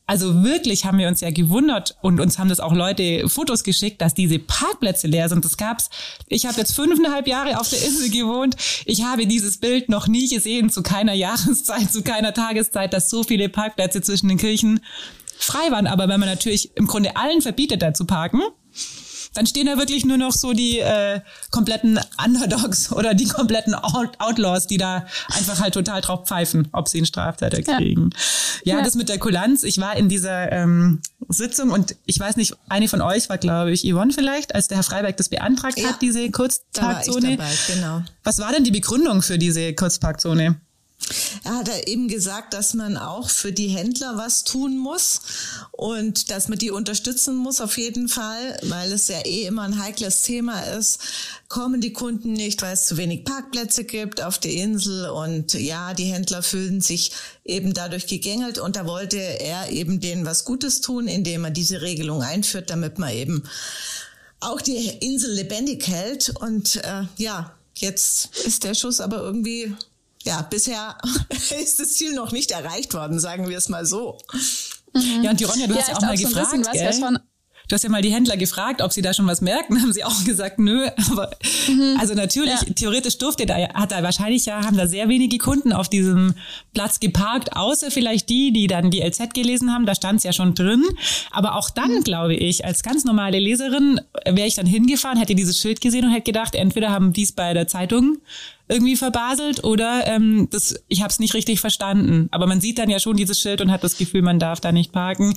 also 0.08 0.44
wirklich 0.44 0.86
haben 0.86 1.00
wir 1.00 1.08
uns 1.08 1.22
ja 1.22 1.32
gewundert 1.32 1.98
und 2.02 2.20
uns 2.20 2.38
haben 2.38 2.50
das 2.50 2.60
auch 2.60 2.74
Leute 2.74 3.28
Fotos 3.28 3.64
geschickt, 3.64 4.02
dass 4.02 4.14
diese 4.14 4.38
Parkplätze 4.38 5.08
leer 5.08 5.30
sind. 5.30 5.44
Das 5.44 5.58
gab's. 5.58 5.90
Ich 6.28 6.46
habe 6.46 6.60
jetzt 6.60 6.76
fünfeinhalb 6.76 7.28
Jahre 7.28 7.60
auf 7.60 7.70
der 7.70 7.84
Insel 7.84 8.12
gewohnt. 8.12 8.56
Ich 8.86 9.04
habe 9.04 9.26
dieses 9.26 9.58
Bild 9.58 9.90
noch 9.90 10.08
nie 10.08 10.28
gesehen, 10.28 10.70
zu 10.70 10.84
keiner 10.84 11.14
Jahreszeit, 11.14 11.92
zu 11.92 12.04
keiner 12.04 12.34
Tageszeit, 12.34 12.94
dass 12.94 13.10
so 13.10 13.24
viele 13.24 13.50
Parkplätze 13.50 14.02
zwischen 14.02 14.28
den 14.28 14.38
Kirchen 14.38 14.80
frei 15.38 15.72
waren. 15.72 15.88
Aber 15.88 16.08
wenn 16.08 16.20
man 16.20 16.30
natürlich 16.30 16.76
im 16.76 16.86
Grunde 16.86 17.16
allen 17.16 17.42
verbietet, 17.42 17.82
da 17.82 17.94
zu 17.94 18.06
parken, 18.06 18.42
dann 19.36 19.46
stehen 19.46 19.68
da 19.68 19.78
wirklich 19.78 20.06
nur 20.06 20.18
noch 20.18 20.32
so 20.32 20.54
die 20.54 20.80
äh, 20.80 21.22
kompletten 21.52 22.00
Underdogs 22.24 22.92
oder 22.92 23.14
die 23.14 23.28
kompletten 23.28 23.76
Out 23.76 24.20
Outlaws, 24.20 24.68
die 24.68 24.78
da 24.78 25.06
einfach 25.34 25.60
halt 25.60 25.74
total 25.74 26.02
drauf 26.02 26.26
pfeifen, 26.26 26.68
ob 26.72 26.88
sie 26.88 26.98
einen 27.00 27.06
Straftäter 27.06 27.62
kriegen. 27.62 28.10
Ja, 28.64 28.78
ja, 28.78 28.84
das 28.84 28.96
mit 28.96 29.10
der 29.10 29.20
Kulanz. 29.20 29.64
Ich 29.64 29.80
war 29.80 29.96
in 29.96 30.10
dieser 30.10 30.52
ähm, 30.52 31.02
Sitzung 31.28 31.72
und 31.72 31.96
ich 32.06 32.20
weiß 32.20 32.38
nicht, 32.38 32.56
eine 32.70 32.88
von 32.88 33.02
euch 33.02 33.30
war, 33.30 33.38
glaube 33.38 33.72
ich, 33.72 33.84
Yvonne 33.84 34.14
vielleicht, 34.14 34.56
als 34.56 34.68
der 34.68 34.78
Herr 34.78 34.84
Freiberg 34.84 35.18
das 35.18 35.30
beantragt 35.30 35.80
ja, 35.80 35.90
hat, 35.90 36.02
diese 36.02 36.32
Kurzparkzone. 36.32 37.38
genau. 37.68 38.04
Was 38.24 38.40
war 38.40 38.52
denn 38.52 38.64
die 38.64 38.72
Begründung 38.72 39.22
für 39.22 39.38
diese 39.38 39.74
Kurzparkzone? 39.74 40.60
Er 41.44 41.58
hat 41.58 41.88
eben 41.88 42.08
gesagt, 42.08 42.54
dass 42.54 42.74
man 42.74 42.98
auch 42.98 43.30
für 43.30 43.52
die 43.52 43.68
Händler 43.68 44.18
was 44.18 44.44
tun 44.44 44.78
muss 44.78 45.22
und 45.72 46.32
dass 46.32 46.48
man 46.48 46.58
die 46.58 46.72
unterstützen 46.72 47.36
muss 47.36 47.62
auf 47.62 47.78
jeden 47.78 48.10
Fall, 48.10 48.58
weil 48.64 48.92
es 48.92 49.08
ja 49.08 49.20
eh 49.26 49.46
immer 49.46 49.64
ein 49.64 49.82
heikles 49.82 50.24
Thema 50.24 50.62
ist. 50.62 51.00
Kommen 51.48 51.82
die 51.82 51.94
Kunden 51.94 52.34
nicht, 52.34 52.62
weil 52.62 52.74
es 52.74 52.86
zu 52.86 52.98
wenig 52.98 53.24
Parkplätze 53.24 53.84
gibt 53.84 54.22
auf 54.22 54.40
der 54.40 54.52
Insel 54.52 55.10
und 55.10 55.54
ja, 55.54 55.94
die 55.94 56.06
Händler 56.06 56.42
fühlen 56.42 56.82
sich 56.82 57.12
eben 57.44 57.74
dadurch 57.74 58.08
gegängelt 58.08 58.58
und 58.58 58.76
da 58.76 58.88
wollte 58.88 59.18
er 59.18 59.70
eben 59.70 60.00
denen 60.00 60.26
was 60.26 60.46
Gutes 60.46 60.82
tun, 60.82 61.08
indem 61.08 61.46
er 61.46 61.52
diese 61.52 61.82
Regelung 61.82 62.24
einführt, 62.24 62.70
damit 62.70 62.98
man 62.98 63.14
eben 63.14 63.44
auch 64.40 64.62
die 64.62 64.88
Insel 64.88 65.34
lebendig 65.34 65.88
hält 65.88 66.34
und 66.40 66.78
äh, 66.78 67.04
ja, 67.18 67.56
Jetzt 67.78 68.38
ist 68.46 68.64
der 68.64 68.74
Schuss 68.74 69.02
aber 69.02 69.18
irgendwie, 69.18 69.76
ja, 70.26 70.42
bisher 70.42 70.98
ist 71.62 71.80
das 71.80 71.94
Ziel 71.94 72.14
noch 72.14 72.32
nicht 72.32 72.52
erreicht 72.52 72.94
worden, 72.94 73.20
sagen 73.20 73.48
wir 73.48 73.58
es 73.58 73.70
mal 73.70 73.86
so. 73.86 74.18
Mhm. 74.94 75.24
Ja, 75.24 75.32
und 75.32 75.40
die 75.40 75.44
Ronja, 75.44 75.68
du 75.68 75.74
ja, 75.74 75.80
hast 75.80 75.90
ja 75.90 75.96
auch 75.96 76.02
mal 76.02 76.18
gefragt, 76.18 76.52
so 76.52 76.72
gell? 76.72 77.00
Ja 77.00 77.20
Du 77.68 77.74
hast 77.74 77.84
ja 77.84 77.90
mal 77.90 78.02
die 78.02 78.14
Händler 78.14 78.38
gefragt, 78.38 78.82
ob 78.82 78.94
sie 78.94 79.02
da 79.02 79.14
schon 79.14 79.26
was 79.26 79.42
merken, 79.42 79.82
haben 79.82 79.92
sie 79.92 80.04
auch 80.04 80.24
gesagt, 80.24 80.60
nö. 80.60 80.88
Aber 81.12 81.32
mhm. 81.68 81.98
also 82.00 82.14
natürlich, 82.14 82.62
ja. 82.62 82.74
theoretisch 82.76 83.18
durfte 83.18 83.46
da, 83.46 83.56
hat 83.74 83.92
da 83.92 84.04
wahrscheinlich 84.04 84.46
ja, 84.46 84.64
haben 84.64 84.78
da 84.78 84.88
sehr 84.88 85.10
wenige 85.10 85.38
Kunden 85.38 85.74
auf 85.74 85.90
diesem 85.90 86.36
Platz 86.74 87.00
geparkt, 87.00 87.56
außer 87.56 87.92
vielleicht 87.92 88.30
die, 88.30 88.52
die 88.52 88.68
dann 88.68 88.92
die 88.92 89.02
LZ 89.02 89.34
gelesen 89.34 89.74
haben, 89.74 89.86
da 89.86 89.96
stand 89.96 90.20
es 90.20 90.24
ja 90.24 90.34
schon 90.34 90.54
drin. 90.54 90.84
Aber 91.32 91.56
auch 91.56 91.70
dann, 91.70 91.92
mhm. 91.92 92.04
glaube 92.04 92.36
ich, 92.36 92.66
als 92.66 92.84
ganz 92.84 93.04
normale 93.04 93.40
Leserin 93.40 94.00
wäre 94.26 94.48
ich 94.48 94.56
dann 94.56 94.68
hingefahren, 94.68 95.18
hätte 95.18 95.36
dieses 95.36 95.58
Schild 95.58 95.82
gesehen 95.82 96.06
und 96.06 96.12
hätte 96.12 96.24
gedacht, 96.24 96.56
entweder 96.56 96.92
haben 96.92 97.14
die 97.14 97.24
es 97.24 97.32
bei 97.32 97.54
der 97.54 97.68
Zeitung 97.68 98.18
irgendwie 98.68 98.96
verbaselt 98.96 99.64
oder 99.64 100.08
ähm, 100.08 100.48
das, 100.50 100.84
ich 100.88 101.02
habe 101.02 101.12
es 101.12 101.20
nicht 101.20 101.34
richtig 101.34 101.60
verstanden. 101.60 102.28
Aber 102.32 102.48
man 102.48 102.62
sieht 102.62 102.80
dann 102.80 102.90
ja 102.90 103.00
schon 103.00 103.16
dieses 103.16 103.40
Schild 103.40 103.62
und 103.62 103.72
hat 103.72 103.84
das 103.84 103.98
Gefühl, 103.98 104.24
man 104.24 104.40
darf 104.40 104.60
da 104.60 104.72
nicht 104.72 104.92
parken. 104.92 105.36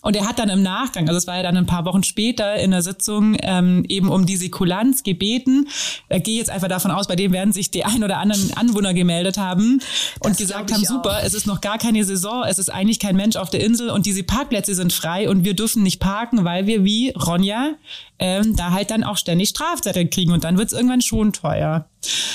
Und 0.00 0.16
er 0.16 0.26
hat 0.26 0.38
dann 0.38 0.48
im 0.48 0.62
Nachgang, 0.62 1.06
also 1.08 1.18
es 1.18 1.26
war 1.26 1.36
ja 1.36 1.42
dann 1.42 1.58
ein 1.58 1.66
paar 1.66 1.84
Wochen 1.84 2.02
später 2.02 2.56
in 2.56 2.70
der 2.70 2.80
Sitzung, 2.80 3.36
ähm, 3.42 3.84
eben 3.88 4.08
um 4.08 4.24
diese 4.24 4.48
Kulanz 4.48 5.02
gebeten. 5.02 5.68
Da 6.08 6.18
gehe 6.18 6.38
jetzt 6.38 6.48
einfach 6.48 6.68
davon 6.68 6.90
aus, 6.90 7.06
bei 7.06 7.16
dem 7.16 7.32
werden 7.32 7.52
sich 7.52 7.70
die 7.70 7.84
ein 7.84 8.02
oder 8.02 8.16
anderen 8.16 8.52
Anwohner 8.56 8.94
gemeldet 8.94 9.36
haben 9.36 9.80
und 10.20 10.30
das 10.30 10.38
gesagt 10.38 10.72
haben, 10.72 10.84
super, 10.84 11.18
auch. 11.18 11.22
es 11.22 11.34
ist 11.34 11.46
noch 11.46 11.60
gar 11.60 11.76
keine 11.76 12.02
Saison, 12.04 12.44
es 12.48 12.58
ist 12.58 12.70
eigentlich 12.70 12.98
kein 12.98 13.14
Mensch 13.14 13.36
auf 13.36 13.50
der 13.50 13.62
Insel 13.62 13.90
und 13.90 14.06
diese 14.06 14.22
Parkplätze 14.22 14.74
sind 14.74 14.92
frei 14.92 15.28
und 15.28 15.44
wir 15.44 15.54
dürfen 15.54 15.82
nicht 15.82 16.00
parken, 16.00 16.44
weil 16.44 16.66
wir 16.66 16.84
wie 16.84 17.10
Ronja 17.10 17.74
ähm, 18.20 18.54
da 18.54 18.70
halt 18.70 18.90
dann 18.90 19.02
auch 19.02 19.16
ständig 19.16 19.48
Strafzettel 19.48 20.06
kriegen 20.08 20.32
und 20.32 20.44
dann 20.44 20.58
wird's 20.58 20.74
irgendwann 20.74 21.00
schon 21.00 21.32
teuer. 21.32 21.86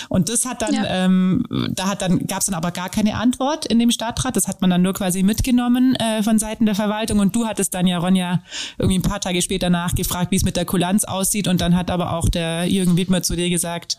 Und 0.09 0.29
das 0.29 0.45
hat 0.45 0.61
dann, 0.63 0.73
ja. 0.73 0.83
ähm, 0.87 1.45
da 1.71 1.87
hat 1.87 2.01
dann, 2.01 2.25
gab's 2.25 2.47
dann 2.47 2.55
aber 2.55 2.71
gar 2.71 2.89
keine 2.89 3.15
Antwort 3.15 3.65
in 3.65 3.79
dem 3.79 3.91
Stadtrat. 3.91 4.35
Das 4.35 4.47
hat 4.47 4.61
man 4.61 4.71
dann 4.71 4.81
nur 4.81 4.93
quasi 4.93 5.23
mitgenommen 5.23 5.95
äh, 5.95 6.23
von 6.23 6.39
Seiten 6.39 6.65
der 6.65 6.75
Verwaltung. 6.75 7.19
Und 7.19 7.35
du 7.35 7.45
hattest 7.45 7.73
dann 7.73 7.87
ja, 7.87 7.99
Ronja, 7.99 8.41
irgendwie 8.77 8.99
ein 8.99 9.03
paar 9.03 9.21
Tage 9.21 9.41
später 9.41 9.69
nachgefragt, 9.69 10.31
wie 10.31 10.35
es 10.35 10.43
mit 10.43 10.55
der 10.55 10.65
Kulanz 10.65 11.03
aussieht. 11.03 11.47
Und 11.47 11.61
dann 11.61 11.75
hat 11.75 11.91
aber 11.91 12.13
auch 12.13 12.29
der 12.29 12.65
Jürgen 12.65 12.97
Wittmer 12.97 13.21
zu 13.21 13.35
dir 13.35 13.49
gesagt, 13.49 13.97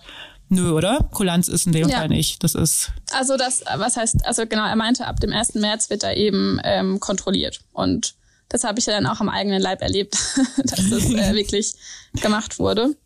Nö, 0.49 0.71
oder? 0.71 1.09
Kulanz 1.13 1.49
ist 1.49 1.67
in 1.67 1.73
dem 1.73 1.89
ja. 1.89 1.99
Fall 1.99 2.09
nicht. 2.09 2.45
Das 2.45 2.55
ist. 2.55 2.93
Also 3.13 3.37
das, 3.37 3.65
was 3.77 3.97
heißt, 3.97 4.25
also 4.25 4.47
genau, 4.47 4.65
er 4.65 4.77
meinte, 4.77 5.05
ab 5.05 5.19
dem 5.19 5.33
1. 5.33 5.55
März 5.55 5.91
wird 5.91 6.05
er 6.05 6.17
eben 6.17 6.61
ähm, 6.63 7.01
kontrolliert. 7.01 7.63
Und 7.73 8.15
das 8.49 8.65
habe 8.65 8.79
ich 8.79 8.87
ja 8.87 8.93
dann 8.93 9.07
auch 9.07 9.21
am 9.21 9.29
eigenen 9.29 9.61
Leib 9.61 9.83
erlebt, 9.83 10.15
dass 10.57 10.91
das 10.91 11.11
äh, 11.11 11.35
wirklich 11.35 11.75
gemacht 12.21 12.59
wurde. 12.59 12.97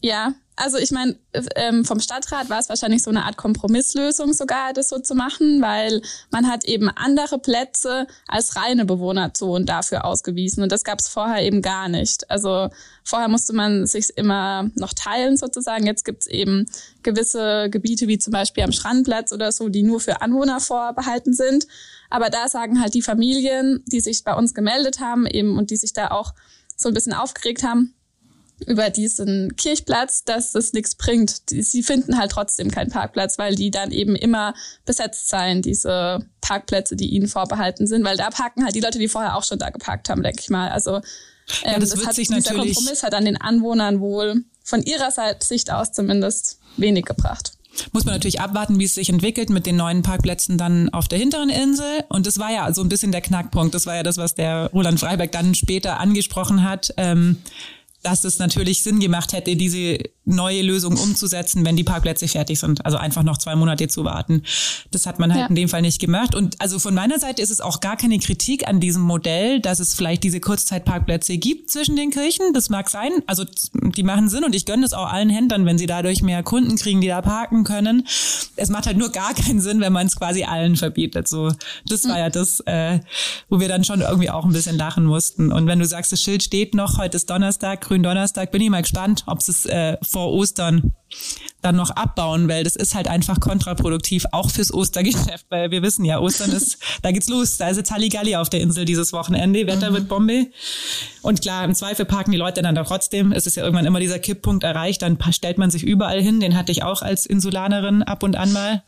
Ja, 0.00 0.34
also 0.56 0.76
ich 0.76 0.90
meine, 0.90 1.16
ähm, 1.54 1.84
vom 1.84 1.98
Stadtrat 1.98 2.50
war 2.50 2.58
es 2.58 2.68
wahrscheinlich 2.68 3.02
so 3.02 3.10
eine 3.10 3.24
Art 3.24 3.36
Kompromisslösung 3.36 4.34
sogar, 4.34 4.72
das 4.74 4.90
so 4.90 4.98
zu 4.98 5.14
machen, 5.14 5.62
weil 5.62 6.02
man 6.30 6.46
hat 6.46 6.64
eben 6.64 6.90
andere 6.90 7.38
Plätze 7.38 8.06
als 8.28 8.54
reine 8.56 8.84
Bewohnerzonen 8.84 9.64
dafür 9.64 10.04
ausgewiesen 10.04 10.62
und 10.62 10.70
das 10.70 10.84
gab 10.84 10.98
es 10.98 11.08
vorher 11.08 11.42
eben 11.42 11.62
gar 11.62 11.88
nicht. 11.88 12.30
Also 12.30 12.68
vorher 13.02 13.28
musste 13.28 13.54
man 13.54 13.86
sich 13.86 14.10
immer 14.16 14.70
noch 14.74 14.92
teilen 14.92 15.38
sozusagen. 15.38 15.86
Jetzt 15.86 16.04
gibt 16.04 16.22
es 16.22 16.26
eben 16.26 16.66
gewisse 17.02 17.70
Gebiete 17.70 18.06
wie 18.06 18.18
zum 18.18 18.32
Beispiel 18.32 18.64
am 18.64 18.72
Strandplatz 18.72 19.32
oder 19.32 19.52
so, 19.52 19.70
die 19.70 19.82
nur 19.82 20.00
für 20.00 20.20
Anwohner 20.20 20.60
vorbehalten 20.60 21.32
sind. 21.32 21.66
Aber 22.12 22.28
da 22.28 22.46
sagen 22.46 22.78
halt 22.78 22.92
die 22.92 23.00
Familien, 23.00 23.82
die 23.86 24.00
sich 24.00 24.22
bei 24.22 24.34
uns 24.34 24.52
gemeldet 24.52 25.00
haben 25.00 25.26
eben 25.26 25.56
und 25.56 25.70
die 25.70 25.76
sich 25.76 25.94
da 25.94 26.10
auch 26.10 26.34
so 26.76 26.88
ein 26.88 26.94
bisschen 26.94 27.14
aufgeregt 27.14 27.62
haben, 27.62 27.94
über 28.66 28.90
diesen 28.90 29.56
Kirchplatz, 29.56 30.22
dass 30.22 30.52
das 30.52 30.74
nichts 30.74 30.94
bringt. 30.94 31.42
Sie 31.48 31.82
finden 31.82 32.18
halt 32.18 32.30
trotzdem 32.30 32.70
keinen 32.70 32.90
Parkplatz, 32.90 33.38
weil 33.38 33.54
die 33.54 33.70
dann 33.70 33.92
eben 33.92 34.14
immer 34.14 34.52
besetzt 34.84 35.30
seien, 35.30 35.62
diese 35.62 36.26
Parkplätze, 36.42 36.96
die 36.96 37.08
ihnen 37.08 37.28
vorbehalten 37.28 37.86
sind, 37.86 38.04
weil 38.04 38.18
da 38.18 38.28
parken 38.28 38.62
halt 38.64 38.74
die 38.74 38.80
Leute, 38.80 38.98
die 38.98 39.08
vorher 39.08 39.34
auch 39.34 39.44
schon 39.44 39.58
da 39.58 39.70
geparkt 39.70 40.10
haben, 40.10 40.22
denke 40.22 40.40
ich 40.42 40.50
mal. 40.50 40.68
Also 40.68 40.96
ähm, 40.96 41.02
ja, 41.64 41.78
das, 41.78 41.90
das 41.90 42.06
hat 42.06 42.14
sich 42.14 42.28
dieser 42.28 42.54
Kompromiss 42.54 43.02
hat 43.02 43.14
an 43.14 43.24
den 43.24 43.40
Anwohnern 43.40 44.00
wohl 44.00 44.44
von 44.62 44.82
ihrer 44.82 45.10
Sicht 45.40 45.72
aus 45.72 45.92
zumindest 45.92 46.58
wenig 46.76 47.06
gebracht. 47.06 47.54
Muss 47.92 48.04
man 48.04 48.14
natürlich 48.14 48.40
abwarten, 48.40 48.78
wie 48.78 48.84
es 48.84 48.94
sich 48.94 49.08
entwickelt 49.08 49.50
mit 49.50 49.66
den 49.66 49.76
neuen 49.76 50.02
Parkplätzen 50.02 50.58
dann 50.58 50.88
auf 50.90 51.08
der 51.08 51.18
hinteren 51.18 51.48
Insel. 51.48 52.04
Und 52.08 52.26
das 52.26 52.38
war 52.38 52.52
ja 52.52 52.72
so 52.72 52.82
ein 52.82 52.88
bisschen 52.88 53.12
der 53.12 53.20
Knackpunkt. 53.20 53.74
Das 53.74 53.86
war 53.86 53.96
ja 53.96 54.02
das, 54.02 54.18
was 54.18 54.34
der 54.34 54.70
Roland 54.72 55.00
Freiberg 55.00 55.32
dann 55.32 55.54
später 55.54 55.98
angesprochen 56.00 56.62
hat. 56.62 56.92
Ähm, 56.96 57.38
dass 58.02 58.24
es 58.24 58.38
natürlich 58.38 58.82
Sinn 58.82 59.00
gemacht 59.00 59.32
hätte, 59.32 59.56
diese 59.56 59.98
neue 60.24 60.62
Lösung 60.62 60.96
umzusetzen, 60.96 61.64
wenn 61.64 61.76
die 61.76 61.84
Parkplätze 61.84 62.28
fertig 62.28 62.60
sind. 62.60 62.84
Also 62.84 62.96
einfach 62.96 63.22
noch 63.22 63.38
zwei 63.38 63.56
Monate 63.56 63.88
zu 63.88 64.04
warten. 64.04 64.42
Das 64.92 65.06
hat 65.06 65.18
man 65.18 65.32
halt 65.32 65.42
ja. 65.42 65.46
in 65.48 65.54
dem 65.56 65.68
Fall 65.68 65.82
nicht 65.82 66.00
gemacht. 66.00 66.34
Und 66.34 66.60
also 66.60 66.78
von 66.78 66.94
meiner 66.94 67.18
Seite 67.18 67.42
ist 67.42 67.50
es 67.50 67.60
auch 67.60 67.80
gar 67.80 67.96
keine 67.96 68.18
Kritik 68.18 68.68
an 68.68 68.78
diesem 68.78 69.02
Modell, 69.02 69.60
dass 69.60 69.80
es 69.80 69.94
vielleicht 69.94 70.22
diese 70.22 70.38
Kurzzeitparkplätze 70.38 71.38
gibt 71.38 71.70
zwischen 71.70 71.96
den 71.96 72.10
Kirchen. 72.10 72.52
Das 72.54 72.70
mag 72.70 72.88
sein. 72.88 73.10
Also 73.26 73.44
die 73.72 74.02
machen 74.04 74.28
Sinn 74.28 74.44
und 74.44 74.54
ich 74.54 74.64
gönne 74.64 74.86
es 74.86 74.92
auch 74.92 75.12
allen 75.12 75.30
Händlern, 75.30 75.66
wenn 75.66 75.78
sie 75.78 75.86
dadurch 75.86 76.22
mehr 76.22 76.42
Kunden 76.44 76.76
kriegen, 76.76 77.00
die 77.00 77.08
da 77.08 77.20
parken 77.20 77.64
können. 77.64 78.06
Es 78.56 78.68
macht 78.68 78.86
halt 78.86 78.98
nur 78.98 79.10
gar 79.10 79.34
keinen 79.34 79.60
Sinn, 79.60 79.80
wenn 79.80 79.92
man 79.92 80.06
es 80.06 80.14
quasi 80.14 80.44
allen 80.44 80.76
verbietet. 80.76 81.26
So, 81.26 81.52
das 81.86 82.08
war 82.08 82.18
ja 82.18 82.30
das, 82.30 82.60
äh, 82.60 83.00
wo 83.48 83.58
wir 83.58 83.68
dann 83.68 83.84
schon 83.84 84.02
irgendwie 84.02 84.30
auch 84.30 84.44
ein 84.44 84.52
bisschen 84.52 84.76
lachen 84.76 85.04
mussten. 85.04 85.50
Und 85.50 85.66
wenn 85.66 85.80
du 85.80 85.86
sagst, 85.86 86.12
das 86.12 86.22
Schild 86.22 86.44
steht 86.44 86.74
noch, 86.74 86.98
heute 86.98 87.16
ist 87.16 87.28
Donnerstag, 87.28 87.80
Gründonnerstag, 87.92 88.50
bin 88.50 88.62
ich 88.62 88.70
mal 88.70 88.80
gespannt, 88.80 89.22
ob 89.26 89.40
es 89.40 89.66
äh, 89.66 89.98
vor 90.00 90.32
Ostern 90.32 90.94
dann 91.60 91.76
noch 91.76 91.90
abbauen, 91.90 92.48
weil 92.48 92.64
das 92.64 92.74
ist 92.74 92.94
halt 92.94 93.06
einfach 93.06 93.38
kontraproduktiv, 93.38 94.24
auch 94.32 94.48
fürs 94.48 94.72
Ostergeschäft, 94.72 95.44
weil 95.50 95.70
wir 95.70 95.82
wissen 95.82 96.06
ja, 96.06 96.18
Ostern 96.18 96.52
ist, 96.52 96.78
da 97.02 97.12
geht's 97.12 97.28
los, 97.28 97.58
da 97.58 97.68
ist 97.68 97.76
jetzt 97.76 97.90
Halligalli 97.90 98.34
auf 98.36 98.48
der 98.48 98.62
Insel 98.62 98.86
dieses 98.86 99.12
Wochenende, 99.12 99.66
Wetter 99.66 99.90
mhm. 99.90 99.94
wird 99.94 100.08
Bombe. 100.08 100.46
Und 101.20 101.42
klar, 101.42 101.66
im 101.66 101.74
Zweifel 101.74 102.06
parken 102.06 102.32
die 102.32 102.38
Leute 102.38 102.62
dann 102.62 102.74
doch 102.74 102.86
trotzdem, 102.86 103.30
es 103.30 103.46
ist 103.46 103.56
ja 103.56 103.62
irgendwann 103.62 103.84
immer 103.84 104.00
dieser 104.00 104.18
Kipppunkt 104.18 104.64
erreicht, 104.64 105.02
dann 105.02 105.18
stellt 105.30 105.58
man 105.58 105.70
sich 105.70 105.82
überall 105.82 106.22
hin, 106.22 106.40
den 106.40 106.56
hatte 106.56 106.72
ich 106.72 106.82
auch 106.82 107.02
als 107.02 107.26
Insulanerin 107.26 108.02
ab 108.02 108.22
und 108.22 108.36
an 108.36 108.54
mal 108.54 108.82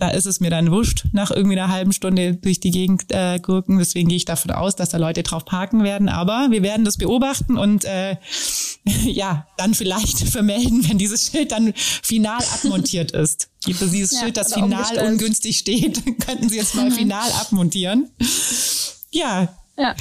da 0.00 0.08
ist 0.08 0.26
es 0.26 0.40
mir 0.40 0.50
dann 0.50 0.70
wurscht, 0.70 1.04
nach 1.12 1.30
irgendwie 1.30 1.58
einer 1.58 1.70
halben 1.70 1.92
Stunde 1.92 2.34
durch 2.34 2.58
die 2.58 2.70
Gegend 2.70 3.04
äh, 3.10 3.38
gurken. 3.38 3.78
Deswegen 3.78 4.08
gehe 4.08 4.16
ich 4.16 4.24
davon 4.24 4.50
aus, 4.50 4.74
dass 4.74 4.88
da 4.88 4.98
Leute 4.98 5.22
drauf 5.22 5.44
parken 5.44 5.84
werden. 5.84 6.08
Aber 6.08 6.48
wir 6.50 6.62
werden 6.62 6.86
das 6.86 6.96
beobachten 6.96 7.58
und 7.58 7.84
äh, 7.84 8.16
ja, 9.04 9.46
dann 9.58 9.74
vielleicht 9.74 10.18
vermelden, 10.28 10.88
wenn 10.88 10.96
dieses 10.96 11.26
Schild 11.26 11.52
dann 11.52 11.74
final 11.74 12.42
abmontiert 12.54 13.12
ist. 13.12 13.50
Gibt 13.64 13.82
es 13.82 13.90
dieses 13.90 14.12
ja, 14.12 14.20
Schild, 14.20 14.38
das 14.38 14.54
final 14.54 14.98
ungünstig 15.06 15.58
steht, 15.58 16.02
könnten 16.26 16.48
Sie 16.48 16.56
jetzt 16.56 16.74
mal 16.74 16.90
final 16.90 17.30
abmontieren. 17.32 18.10
Ja. 19.10 19.54
Ja. 19.76 19.94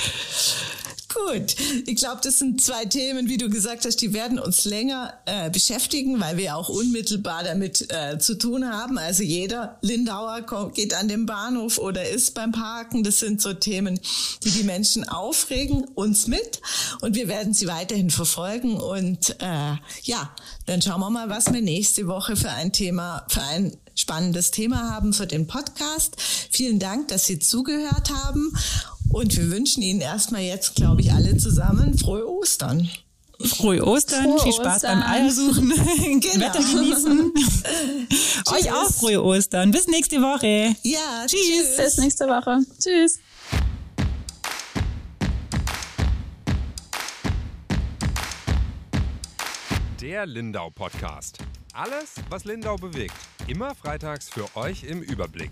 Gut, 1.12 1.56
ich 1.88 1.96
glaube, 1.96 2.22
das 2.24 2.38
sind 2.38 2.62
zwei 2.62 2.86
Themen, 2.86 3.30
wie 3.30 3.38
du 3.38 3.50
gesagt 3.50 3.84
hast, 3.86 3.98
die 3.98 4.14
werden 4.14 4.38
uns 4.38 4.66
länger 4.66 5.14
äh, 5.26 5.50
beschäftigen, 5.50 6.20
weil 6.20 6.38
wir 6.38 6.56
auch 6.56 6.70
unmittelbar 6.70 7.44
damit 7.44 7.92
äh, 7.92 8.20
zu 8.20 8.38
tun 8.38 8.72
haben. 8.72 9.00
Also 9.00 9.24
jeder 9.24 9.80
Lindauer 9.82 10.42
kommt, 10.44 10.76
geht 10.76 10.94
an 10.94 11.08
den 11.08 11.26
Bahnhof 11.26 11.80
oder 11.80 12.08
ist 12.08 12.36
beim 12.36 12.52
Parken. 12.52 13.04
Das 13.04 13.20
sind 13.20 13.42
so 13.42 13.54
Themen, 13.54 14.00
die 14.44 14.52
die 14.52 14.64
Menschen 14.64 15.08
aufregen, 15.10 15.84
uns 15.96 16.28
mit. 16.28 16.62
Und 17.02 17.16
wir 17.16 17.28
werden 17.28 17.56
sie 17.56 17.66
weiterhin 17.66 18.12
verfolgen. 18.12 18.78
Und 18.78 19.32
äh, 19.40 19.78
ja, 20.04 20.36
dann 20.68 20.82
schauen 20.84 21.00
wir 21.00 21.10
mal, 21.10 21.30
was 21.30 21.52
wir 21.52 21.62
nächste 21.62 22.06
Woche 22.06 22.36
für 22.36 22.52
ein 22.52 22.72
Thema, 22.72 23.26
für 23.30 23.42
ein 23.42 23.76
spannendes 24.00 24.52
Thema 24.52 24.92
haben 24.92 25.14
für 25.14 25.28
den 25.28 25.48
Podcast. 25.48 26.16
Vielen 26.52 26.80
Dank, 26.80 27.10
dass 27.10 27.26
Sie 27.26 27.40
zugehört 27.40 28.10
haben. 28.10 28.54
Und 29.12 29.36
wir 29.36 29.50
wünschen 29.50 29.82
Ihnen 29.82 30.02
erstmal 30.02 30.42
jetzt, 30.42 30.76
glaube 30.76 31.02
ich, 31.02 31.12
alle 31.12 31.36
zusammen 31.38 31.98
frohe 31.98 32.28
Ostern. 32.28 32.88
Frohe 33.44 33.84
Ostern, 33.86 34.26
frohe 34.26 34.40
viel 34.42 34.54
Spaß 34.54 34.84
Ostern. 34.84 35.00
beim 35.00 35.10
Eiersuchen, 35.10 35.70
genau. 36.20 36.46
Wetter 36.46 36.60
genießen. 36.60 37.34
Euch 38.54 38.72
auch 38.72 38.92
frohe 38.92 39.24
Ostern. 39.24 39.72
Bis 39.72 39.88
nächste 39.88 40.18
Woche. 40.18 40.76
Ja, 40.84 41.26
tschüss. 41.26 41.40
tschüss. 41.40 41.78
Bis 41.78 41.98
nächste 41.98 42.26
Woche. 42.28 42.60
Tschüss. 42.80 43.20
Der 50.02 50.26
Lindau 50.26 50.70
Podcast. 50.70 51.40
Alles, 51.74 52.16
was 52.30 52.44
Lindau 52.44 52.76
bewegt. 52.76 53.16
Immer 53.48 53.74
freitags 53.74 54.30
für 54.30 54.46
euch 54.56 54.84
im 54.84 55.02
Überblick. 55.02 55.52